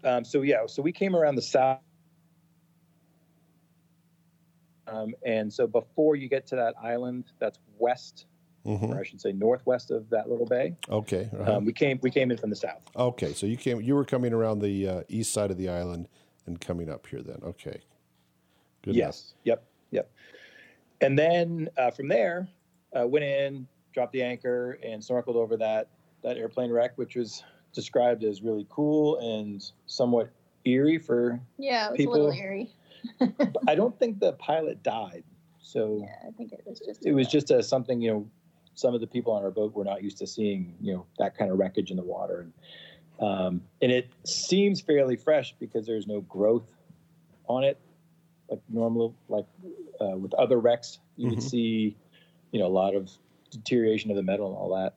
[0.04, 1.80] Um, so yeah, so we came around the south,
[4.88, 8.26] um, and so before you get to that island, that's west,
[8.64, 10.76] hmm or I should say northwest of that little bay.
[10.88, 11.28] Okay.
[11.38, 11.56] uh-huh.
[11.56, 12.82] Um, we came we came in from the south.
[12.96, 13.80] okay, so you came.
[13.80, 16.08] You were coming around the uh, east side of the island
[16.46, 17.22] and coming up here.
[17.22, 17.80] Then, okay.
[18.82, 19.06] Good enough.
[19.08, 19.34] yes.
[19.44, 19.64] Yep.
[19.90, 20.10] Yep.
[21.00, 22.48] And then uh, from there,
[22.98, 25.88] uh, went in, dropped the anchor, and snorkeled over that
[26.22, 27.42] that airplane wreck, which was
[27.72, 30.30] described as really cool and somewhat
[30.64, 31.40] eerie for.
[31.58, 32.70] Yeah, it was a little People- eerie.
[33.66, 35.24] I don't think the pilot died,
[35.60, 36.06] so.
[36.06, 37.04] Yeah, I think it was just.
[37.04, 38.30] it was just a, something you know
[38.74, 41.36] some of the people on our boat were not used to seeing you know that
[41.36, 42.52] kind of wreckage in the water and
[43.20, 46.72] um, and it seems fairly fresh because there's no growth
[47.48, 47.78] on it
[48.48, 49.46] like normal like
[50.00, 51.50] uh, with other wrecks you would Mhm.
[51.50, 51.96] see
[52.52, 53.10] you know a lot of
[53.50, 54.94] deterioration of the metal and all that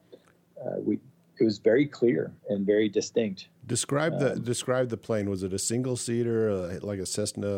[0.64, 0.98] uh, we
[1.38, 5.28] it was very clear and very distinct Describe the Um, describe the plane.
[5.28, 7.50] Was it a single seater, uh, like a Cessna,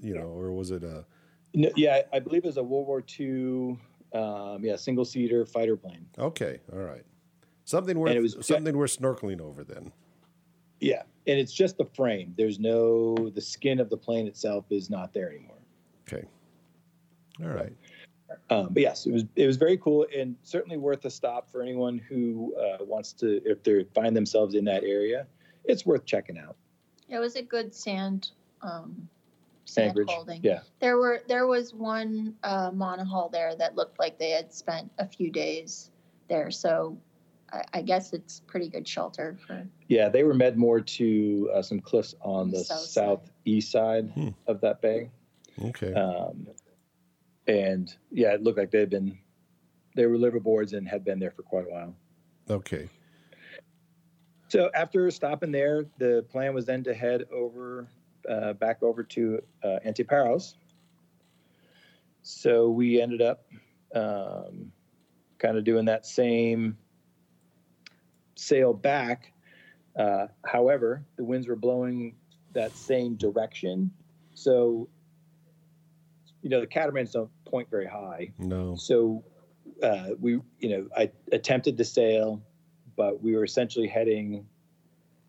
[0.00, 1.04] you know, or was it a?
[1.54, 3.76] no, yeah i believe it was a world war ii
[4.14, 7.04] um, yeah single seater fighter plane Okay, all right.
[7.64, 9.92] Something worth it was- something worth snorkeling over then.
[10.80, 12.34] Yeah, and it's just the frame.
[12.36, 15.56] There's no the skin of the plane itself is not there anymore.
[16.06, 16.24] Okay.
[17.42, 17.72] All right.
[18.50, 21.62] Um, but yes, it was it was very cool and certainly worth a stop for
[21.62, 25.26] anyone who uh, wants to if they find themselves in that area.
[25.64, 26.56] It's worth checking out.
[27.08, 28.30] It was a good sand.
[28.62, 29.08] Um,
[29.66, 30.08] sand Anchorage.
[30.10, 30.42] holding.
[30.42, 34.90] Yeah, There were there was one uh, monohull there that looked like they had spent
[34.98, 35.90] a few days
[36.28, 36.96] there, so
[37.52, 39.66] I, I guess it's pretty good shelter for.
[39.88, 43.18] yeah, they were med moor to uh, some cliffs on the South side.
[43.18, 44.28] southeast side Hmm.
[44.46, 45.10] of that bay,
[45.64, 45.92] Okay.
[45.94, 46.46] um,
[47.46, 49.18] and yeah, it looked like they'd been
[49.94, 51.94] they were liveaboards and had been there for quite a while.
[52.50, 52.88] okay.
[54.48, 57.88] So after stopping there, the plan was then to head over,
[58.28, 60.54] uh, back over to uh, Antiparos.
[62.22, 63.46] So we ended up
[63.94, 64.72] um,
[65.38, 66.76] kind of doing that same
[68.34, 69.32] sail back.
[69.96, 72.16] Uh, however, the winds were blowing
[72.52, 73.90] that same direction.
[74.34, 74.88] So,
[76.42, 78.32] you know, the catamarans don't point very high.
[78.38, 78.76] No.
[78.76, 79.24] So
[79.82, 82.42] uh, we, you know, I attempted to sail,
[82.96, 84.46] but we were essentially heading,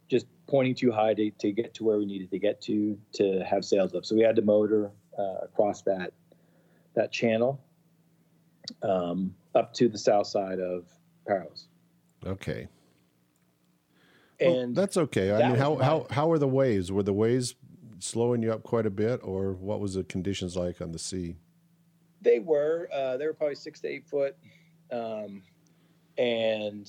[0.07, 3.43] just pointing too high to, to get to where we needed to get to to
[3.43, 4.05] have sales up.
[4.05, 6.13] So we had to motor uh, across that
[6.95, 7.61] that channel
[8.81, 10.85] um, up to the south side of
[11.27, 11.67] Paros.
[12.25, 12.67] Okay.
[14.39, 15.31] Well, And that's okay.
[15.31, 16.91] I that mean, how, my- how how were the waves?
[16.91, 17.55] Were the waves
[17.99, 21.35] slowing you up quite a bit, or what was the conditions like on the sea?
[22.21, 22.87] They were.
[22.93, 24.35] Uh, they were probably six to eight foot,
[24.91, 25.41] um,
[26.17, 26.87] and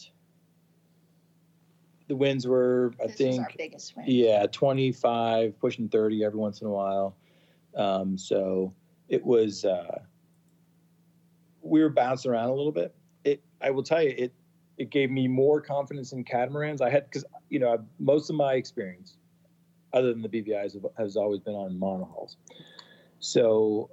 [2.08, 4.06] the winds were, I this think, our biggest win.
[4.08, 7.16] yeah, twenty five, pushing thirty every once in a while.
[7.76, 8.74] Um, so
[9.08, 9.64] it was.
[9.64, 10.00] Uh,
[11.60, 12.94] we were bouncing around a little bit.
[13.24, 13.42] It.
[13.60, 14.32] I will tell you, it.
[14.78, 16.80] It gave me more confidence in catamarans.
[16.80, 19.18] I had because you know most of my experience,
[19.92, 22.36] other than the BVI's, have- has always been on monohulls.
[23.18, 23.90] So,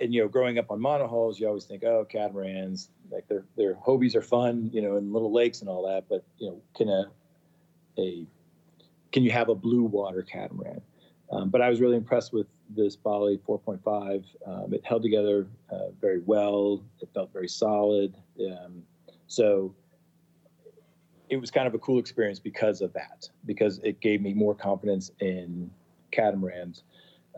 [0.00, 3.74] and you know, growing up on monohulls, you always think, oh, catamarans, like their their
[3.74, 6.04] Hobies are fun, you know, in little lakes and all that.
[6.08, 7.10] But you know, can a
[7.98, 8.26] a
[9.12, 10.82] can you have a blue water catamaran?
[11.30, 14.24] Um, but I was really impressed with this Bali 4.5.
[14.46, 16.82] Um, it held together uh, very well.
[17.00, 18.14] It felt very solid.
[18.40, 18.82] Um,
[19.26, 19.74] so
[21.28, 24.54] it was kind of a cool experience because of that, because it gave me more
[24.54, 25.70] confidence in
[26.10, 26.82] catamarans.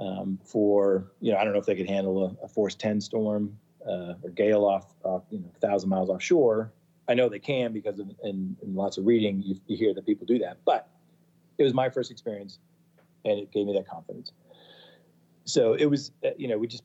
[0.01, 3.01] Um, for you know, I don't know if they could handle a, a force 10
[3.01, 6.73] storm uh, or gale off, off you know, thousand miles offshore.
[7.11, 10.07] I know they can because of, in, in lots of reading you, you hear that
[10.07, 10.59] people do that.
[10.65, 10.89] But
[11.59, 12.61] it was my first experience,
[13.25, 14.31] and it gave me that confidence.
[15.45, 16.85] So it was, uh, you know, we just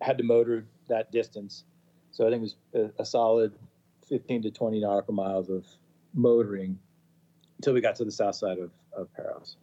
[0.00, 1.64] had to motor that distance.
[2.10, 3.52] So I think it was a, a solid
[4.08, 5.66] 15 to 20 nautical miles of
[6.14, 6.78] motoring
[7.58, 9.56] until we got to the south side of, of Paros.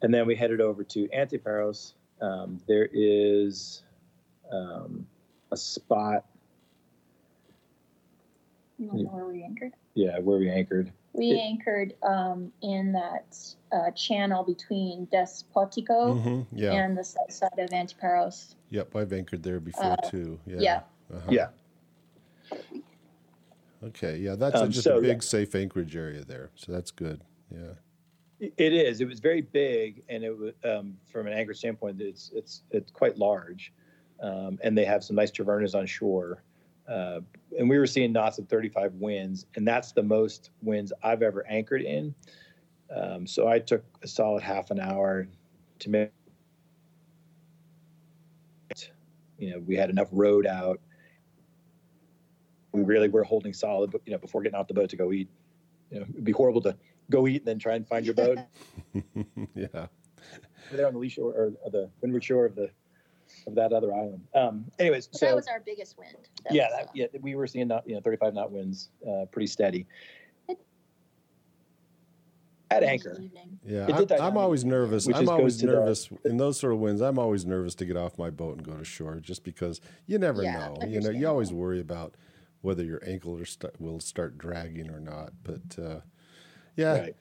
[0.00, 1.92] And then we headed over to Antiparos.
[2.22, 3.82] Um, there is
[4.50, 5.06] um,
[5.50, 6.24] a spot,
[8.82, 9.72] You wanna know where we anchored?
[9.94, 10.92] yeah, where we anchored.
[11.12, 13.36] We It- anchored um, in that
[13.70, 16.72] uh, channel between Despotiko hmm Yeah.
[16.72, 18.56] and the south side of Antiparos.
[18.70, 18.96] Yep.
[18.96, 20.40] I've anchored there before Uh, too.
[20.46, 20.56] Yeah.
[20.60, 20.82] yeah.
[21.14, 21.30] Uh-huh.
[21.30, 21.48] Yeah.
[23.84, 24.16] Okay.
[24.18, 24.34] Yeah.
[24.34, 25.20] That's a- Um, just so, a big, yeah.
[25.20, 26.50] safe anchorage area there.
[26.56, 27.22] So that's good.
[27.52, 27.74] Yeah.
[28.40, 29.00] It is.
[29.00, 32.00] It was very big, and it was um, from an anchor standpoint.
[32.00, 33.72] It's it's it's quite large,
[34.20, 36.42] um, and they have some nice tavernas on shore.
[36.92, 37.20] Uh,
[37.58, 41.46] and we were seeing knots of 35 winds, and that's the most winds I've ever
[41.46, 42.14] anchored in.
[42.94, 45.26] Um, so I took a solid half an hour
[45.78, 46.10] to make.
[49.38, 50.80] You know, we had enough road out.
[52.72, 55.12] We really were holding solid, but you know, before getting off the boat to go
[55.12, 55.28] eat.
[55.90, 56.76] You know, it'd be horrible to
[57.10, 58.38] go eat and then try and find your boat.
[59.54, 59.86] yeah.
[60.70, 62.70] We're there on the lee shore or, or the windward shore of the
[63.46, 64.22] of that other island.
[64.34, 66.16] Um, anyways, But so that was our biggest wind.
[66.44, 68.90] That yeah, was, that, uh, yeah, we were seeing not you know 35 knot winds,
[69.08, 69.86] uh, pretty steady.
[72.70, 73.58] At anchor, evening.
[73.66, 75.06] Yeah, It did die I'm, I'm always nervous.
[75.06, 77.02] which I'm goes always to the- nervous in those sort of winds.
[77.02, 80.18] I'm always nervous to get off my boat and go to shore, just because you
[80.18, 80.86] never Yeah, know.
[80.88, 82.14] You know, you always worry about
[82.62, 85.34] whether your ankle st- will start dragging or not.
[85.42, 86.00] But uh,
[86.74, 87.16] yeah, right?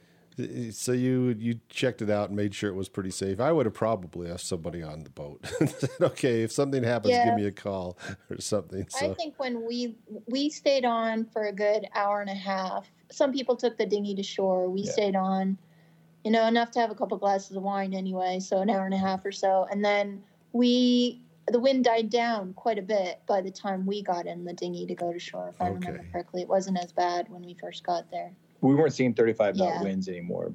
[0.72, 3.40] So you you checked it out and made sure it was pretty safe.
[3.40, 5.46] I would have probably asked somebody on the boat.
[5.68, 7.26] Said, okay, if something happens, Yeah.
[7.26, 7.98] give me a call
[8.30, 8.86] or something.
[8.90, 12.90] So I think when we we stayed on for a good hour and a half.
[13.12, 14.70] Some people took the dinghy to shore.
[14.70, 14.92] We Yeah.
[14.92, 15.58] stayed on,
[16.24, 18.40] you know, enough to have a couple glasses of wine anyway.
[18.40, 20.24] So an hour and a half or so, and then
[20.54, 24.54] we the wind died down quite a bit by the time we got in the
[24.54, 25.50] dinghy to go to shore.
[25.50, 28.32] If I remember correctly, it wasn't as bad when we first got there.
[28.62, 29.84] We weren't seeing 35 knot Yeah.
[29.84, 30.54] winds anymore.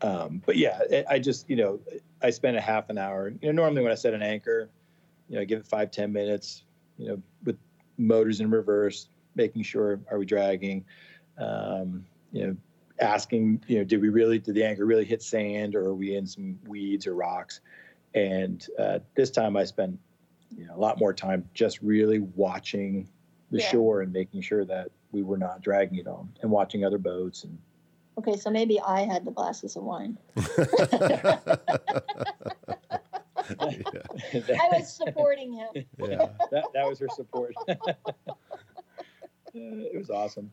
[0.00, 1.80] Um, but yeah, I- I just you know
[2.22, 3.30] I spent a half an hour.
[3.30, 4.70] You know, normally when I set an anchor,
[5.28, 6.62] you know, I give it five ten minutes.
[6.98, 7.58] You know, with
[7.96, 10.84] motors in reverse, making sure are we dragging.
[11.36, 12.56] Um, you know,
[13.00, 16.16] asking, you know, did we really, did the anchor really hit sand or are we
[16.16, 17.60] in some weeds or rocks?
[18.14, 19.96] And uh, this time I spent,
[20.56, 23.08] you know, a lot more time just really watching
[23.50, 23.70] the Yeah.
[23.70, 27.44] shore and making sure that we were not dragging it on and watching other boats.
[27.44, 27.58] And
[28.18, 30.18] Okay, so maybe I had the glasses of wine.
[31.16, 31.38] yeah,
[34.60, 35.68] I was supporting him.
[35.98, 36.28] yeah.
[36.50, 37.54] that, that was her support.
[39.54, 40.50] it was awesome.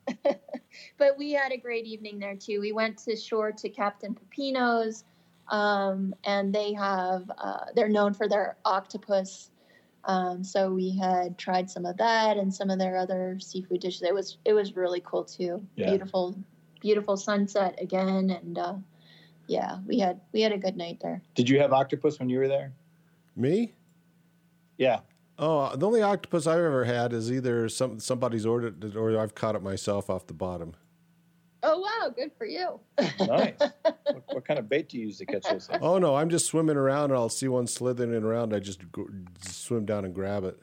[0.97, 2.59] but we had a great evening there too.
[2.61, 5.03] We went to shore to Captain Pipinos,
[5.49, 9.49] um, and they have uh, they're known for their octopus.
[10.05, 14.03] Um, so we had tried some of that and some of their other seafood dishes.
[14.03, 15.65] It was it was really cool too.
[15.75, 15.89] Yeah.
[15.89, 16.37] Beautiful,
[16.79, 18.75] beautiful sunset again, and uh,
[19.47, 21.21] yeah, we had we had a good night there.
[21.33, 22.73] Did you have octopus when you were there?
[23.35, 23.73] Me?
[24.77, 24.99] Yeah.
[25.37, 29.35] Oh, the only octopus I've ever had is either some somebody's ordered it or I've
[29.35, 30.75] caught it myself off the bottom.
[31.67, 32.79] Oh wow, good for you.
[33.19, 33.55] Nice.
[33.59, 35.79] what, what kind of bait do you use to catch those things?
[35.81, 38.53] Oh no, I'm just swimming around and I'll see one slithering around.
[38.53, 39.07] I just go,
[39.41, 40.59] swim down and grab it.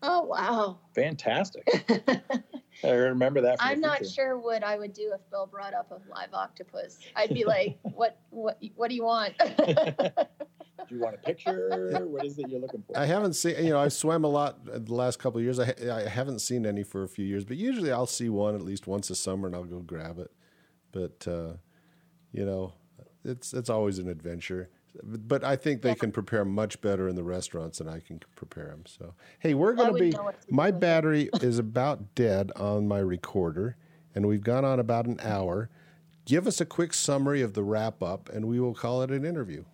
[0.00, 0.78] Oh wow.
[0.94, 1.66] Fantastic.
[2.84, 3.56] I remember that.
[3.58, 7.00] I'm not sure what I would do if Bill brought up a live octopus.
[7.16, 8.20] I'd be like, "What?
[8.30, 8.62] What?
[8.76, 9.34] What do you want?"
[10.88, 12.06] Do you want a picture?
[12.06, 12.96] what is it you're looking for?
[12.96, 15.58] I haven't seen, you know, I swam a lot the last couple of years.
[15.58, 18.62] I, I haven't seen any for a few years, but usually I'll see one at
[18.62, 20.30] least once a summer and I'll go grab it.
[20.92, 21.54] But, uh,
[22.32, 22.72] you know,
[23.24, 24.70] it's, it's always an adventure.
[25.02, 28.68] But I think they can prepare much better in the restaurants than I can prepare
[28.68, 28.84] them.
[28.86, 32.14] So, hey, we're going to be, know what to do my with battery is about
[32.14, 33.76] dead on my recorder,
[34.14, 35.68] and we've gone on about an hour.
[36.24, 39.24] Give us a quick summary of the wrap up, and we will call it an
[39.24, 39.64] interview.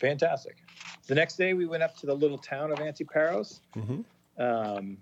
[0.00, 0.56] Fantastic.
[1.06, 4.04] The next day, we went up to the little town of Antiparos, Mhm.
[4.38, 4.98] um,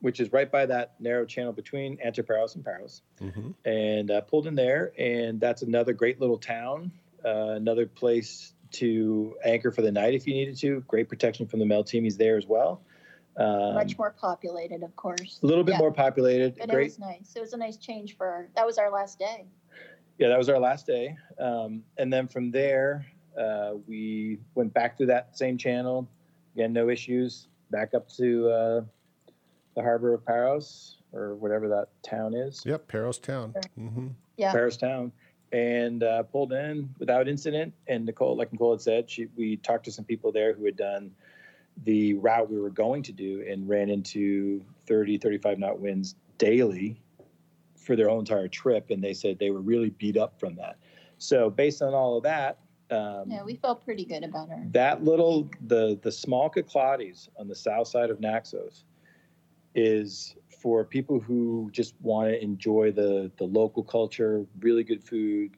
[0.00, 3.54] which is right by that narrow channel between Antiparos and Paros, Mhm.
[3.64, 4.92] and uh, pulled in there.
[4.98, 6.92] And that's another great little town,
[7.24, 10.80] uh, another place to anchor for the night if you needed to.
[10.82, 12.82] Great protection from the Meltemis there as well.
[13.36, 15.40] Um, Much more populated, of course.
[15.42, 16.56] a little bit Yeah, more populated.
[16.56, 17.34] But it great was nice.
[17.36, 19.46] It was a nice change for our, that was our last day.
[20.18, 21.14] yeah, that was our last day.
[21.38, 23.06] Um, and then from there,
[23.38, 26.08] uh, we went back through that same channel.
[26.54, 27.48] Again, no issues.
[27.70, 28.80] Back up to uh,
[29.74, 33.54] the harbor of Paros or whatever that town is, Yep, Paros Town.
[33.76, 34.52] hmm Yeah.
[34.52, 35.12] Paros town,
[35.52, 37.72] and uh, pulled in without incident.
[37.86, 40.76] And Nicole, like Nicole had said, she, we talked to some people there who had
[40.76, 41.12] done
[41.84, 47.00] the route we were going to do and ran into 30, 35 knot winds daily
[47.76, 48.90] for their whole entire trip.
[48.90, 50.76] And they said they were really beat up from that.
[51.18, 52.58] So based on all of that,
[52.90, 54.66] um, Yeah, we felt pretty good about her.
[54.72, 58.84] that little the the small Cyclades on the south side of Naxos
[59.74, 65.56] is for people who just want to enjoy the the local culture, really good food,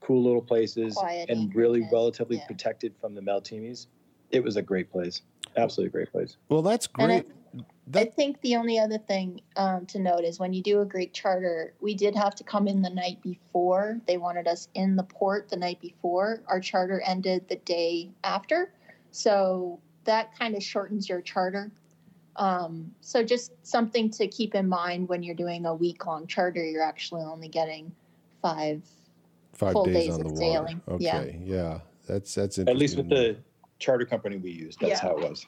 [0.00, 2.46] cool little places, Quiet and really anchorages, relatively yeah.
[2.46, 3.86] protected from the Meltemis.
[4.30, 5.22] It was a great place,
[5.56, 6.36] absolutely great place.
[6.48, 7.24] Well, that's And
[7.94, 10.84] I- I think the only other thing um, to note is when you do a
[10.84, 14.00] Greek charter, we did have to come in the night before.
[14.06, 16.42] They wanted us in the port the night before.
[16.46, 18.72] Our charter ended the day after.
[19.10, 21.70] So that kind of shortens your charter.
[22.36, 26.64] Um, so just something to keep in mind when you're doing a week long charter,
[26.64, 27.92] you're actually only getting
[28.42, 28.82] five.
[29.54, 30.40] five full days, days on of the water.
[30.40, 30.80] sailing.
[31.00, 31.18] Yeah.
[31.20, 31.80] Okay, yeah.
[32.06, 32.68] That's that's interesting.
[32.68, 33.36] At least with the
[33.80, 35.00] charter company we used, that's Yeah.
[35.00, 35.46] how it was.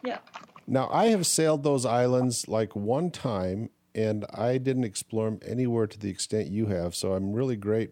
[0.67, 5.87] Now, I have sailed those islands like one time, and I didn't explore them anywhere
[5.87, 6.95] to the extent you have.
[6.95, 7.91] So I'm really great,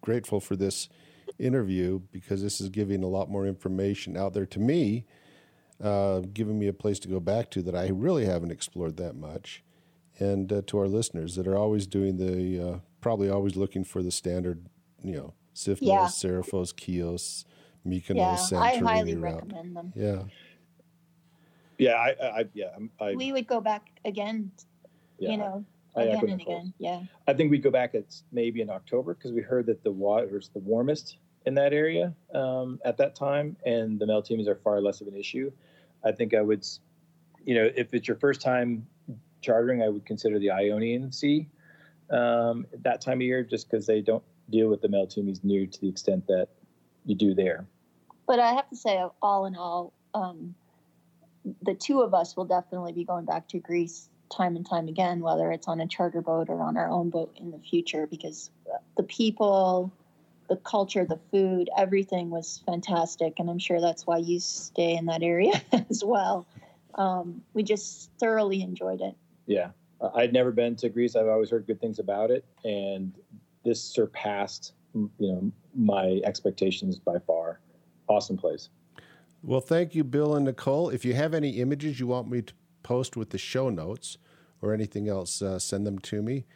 [0.00, 0.88] grateful for this
[1.38, 5.04] interview because this is giving a lot more information out there to me,
[5.82, 9.14] uh, giving me a place to go back to that I really haven't explored that
[9.16, 9.62] much,
[10.18, 14.02] and uh, to our listeners that are always doing the, uh, probably always looking for
[14.02, 14.66] the standard,
[15.02, 16.06] you know, Sifnos, Yeah.
[16.06, 17.44] Serifos, Chios,
[17.86, 19.34] Mykonos, Yeah, I highly route.
[19.34, 19.92] recommend them.
[19.94, 20.22] Yeah.
[21.78, 22.66] Yeah, I, I, I yeah,
[23.00, 24.50] I'm- We would go back again,
[25.18, 25.30] yeah.
[25.30, 25.64] you know,
[25.96, 26.74] I again and again.
[26.78, 27.02] Yeah.
[27.26, 30.38] I think we'd go back at maybe in October because we heard that the water
[30.38, 34.80] is the warmest in that area um, at that time, and the Meltemis are far
[34.80, 35.52] less of an issue.
[36.04, 36.66] I think I would,
[37.44, 38.86] you know, if it's your first time
[39.40, 41.48] chartering, I would consider the Ionian Sea
[42.10, 45.66] um, at that time of year, just because they don't deal with the Meltemis near
[45.66, 46.48] to the extent that
[47.04, 47.66] you do there.
[48.26, 50.54] But I have to say, all in all, um,
[51.62, 55.20] the two of us will definitely be going back to Greece time and time again,
[55.20, 58.50] whether it's on a charter boat or on our own boat in the future, because
[58.96, 59.92] the people,
[60.48, 63.34] the culture, the food, everything was fantastic.
[63.38, 66.46] And I'm sure that's why you stay in that area as well.
[66.94, 69.14] Um, we just thoroughly enjoyed it.
[69.46, 69.70] Yeah,
[70.14, 71.16] I'd never been to Greece.
[71.16, 73.12] I've always heard good things about it, and
[73.64, 77.60] this surpassed, you know, my expectations by far.
[78.08, 78.68] Awesome place.
[79.46, 80.88] Well, thank you, Bill and Nicole.
[80.88, 84.16] If you have any images you want me to post with the show notes
[84.62, 86.46] or anything else, uh, send them to me.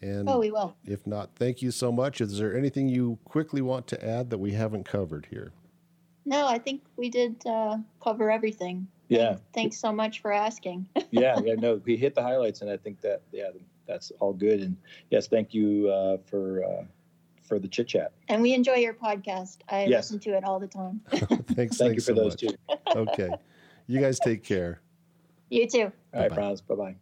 [0.00, 0.76] And Oh, we will.
[0.84, 2.20] if not, thank you so much.
[2.20, 5.52] Is there anything you quickly want to add that we haven't covered here?
[6.24, 8.86] No, I think we did uh, cover everything.
[9.08, 10.88] Yeah, Thanks so much for asking.
[11.10, 11.54] yeah, yeah.
[11.54, 13.50] No, we hit the highlights, and I think that yeah,
[13.86, 14.60] that's all good.
[14.60, 14.76] And
[15.10, 16.84] yes, thank you uh, for uh,
[17.46, 18.12] for the chit chat.
[18.28, 19.58] And we enjoy your podcast.
[19.68, 20.04] I Yes.
[20.10, 21.00] listen to it all the time.
[21.10, 21.76] Thanks.
[21.76, 22.40] Thank you for so those much.
[22.40, 22.78] two.
[22.94, 23.30] Okay.
[23.86, 24.80] You guys take care.
[25.50, 25.80] You too.
[25.82, 25.90] All
[26.20, 26.34] right, Bye-bye.
[26.34, 26.60] Franz.
[26.60, 26.96] Bye bye.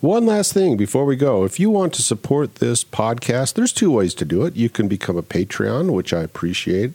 [0.00, 1.44] One last thing before we go.
[1.44, 4.54] If you want to support this podcast, there's two ways to do it.
[4.54, 6.92] You can become a Patreon, which I appreciate,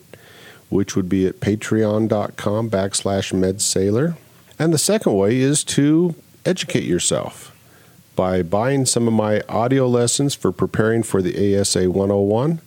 [0.70, 4.16] which would be at patreon.com backslash medsailor.
[4.64, 6.16] And the second way is to
[6.46, 7.54] educate yourself
[8.16, 12.62] by buying some of my audio lessons for preparing for the ASA 101,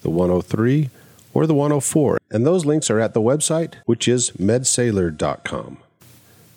[0.00, 0.88] the 103,
[1.34, 2.16] or the 104.
[2.30, 5.76] And those links are at the website, which is medsailor.com.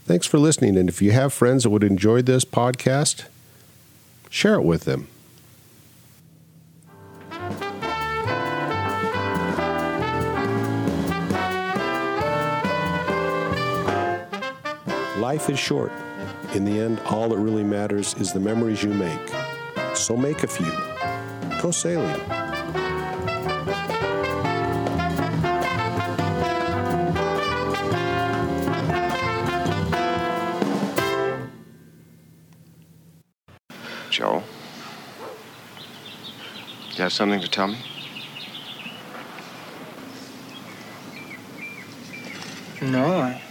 [0.05, 0.77] Thanks for listening.
[0.77, 3.25] And if you have friends that would enjoy this podcast,
[4.29, 5.09] share it with them.
[15.33, 15.91] Life is short.
[16.53, 19.19] In the end, all that really matters is the memories you make.
[19.93, 20.71] So make a few.
[21.61, 22.15] Go sailing.
[34.09, 34.41] Joe?
[36.95, 37.79] You have something to tell me?
[42.81, 43.41] No, I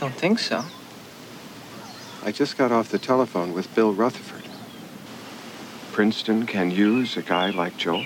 [0.00, 0.64] don't think so.
[2.24, 4.44] I just got off the telephone with Bill Rutherford.
[5.92, 8.02] Princeton can use a guy like Joe.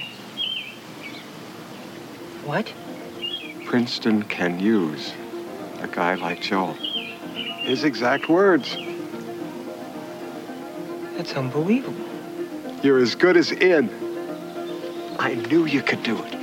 [2.44, 2.72] What?
[3.64, 5.12] Princeton can use
[5.80, 6.72] a guy like Joe.
[7.62, 8.76] His exact words.
[11.16, 12.04] That's unbelievable.
[12.82, 13.88] You're as good as in.
[15.20, 16.34] I knew you could do it.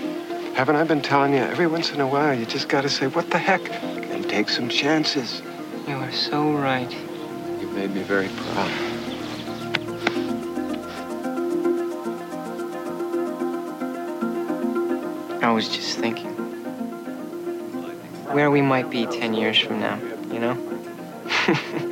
[0.55, 1.39] Haven't I been telling you?
[1.39, 3.90] Every once in a while, you just gotta say, what the heck?
[4.31, 5.41] Take some chances.
[5.89, 6.89] You are so right.
[7.59, 8.71] You made me very proud.
[15.43, 16.31] I was just thinking.
[18.31, 19.99] Where we might be 10 years from now,
[20.31, 21.87] you know?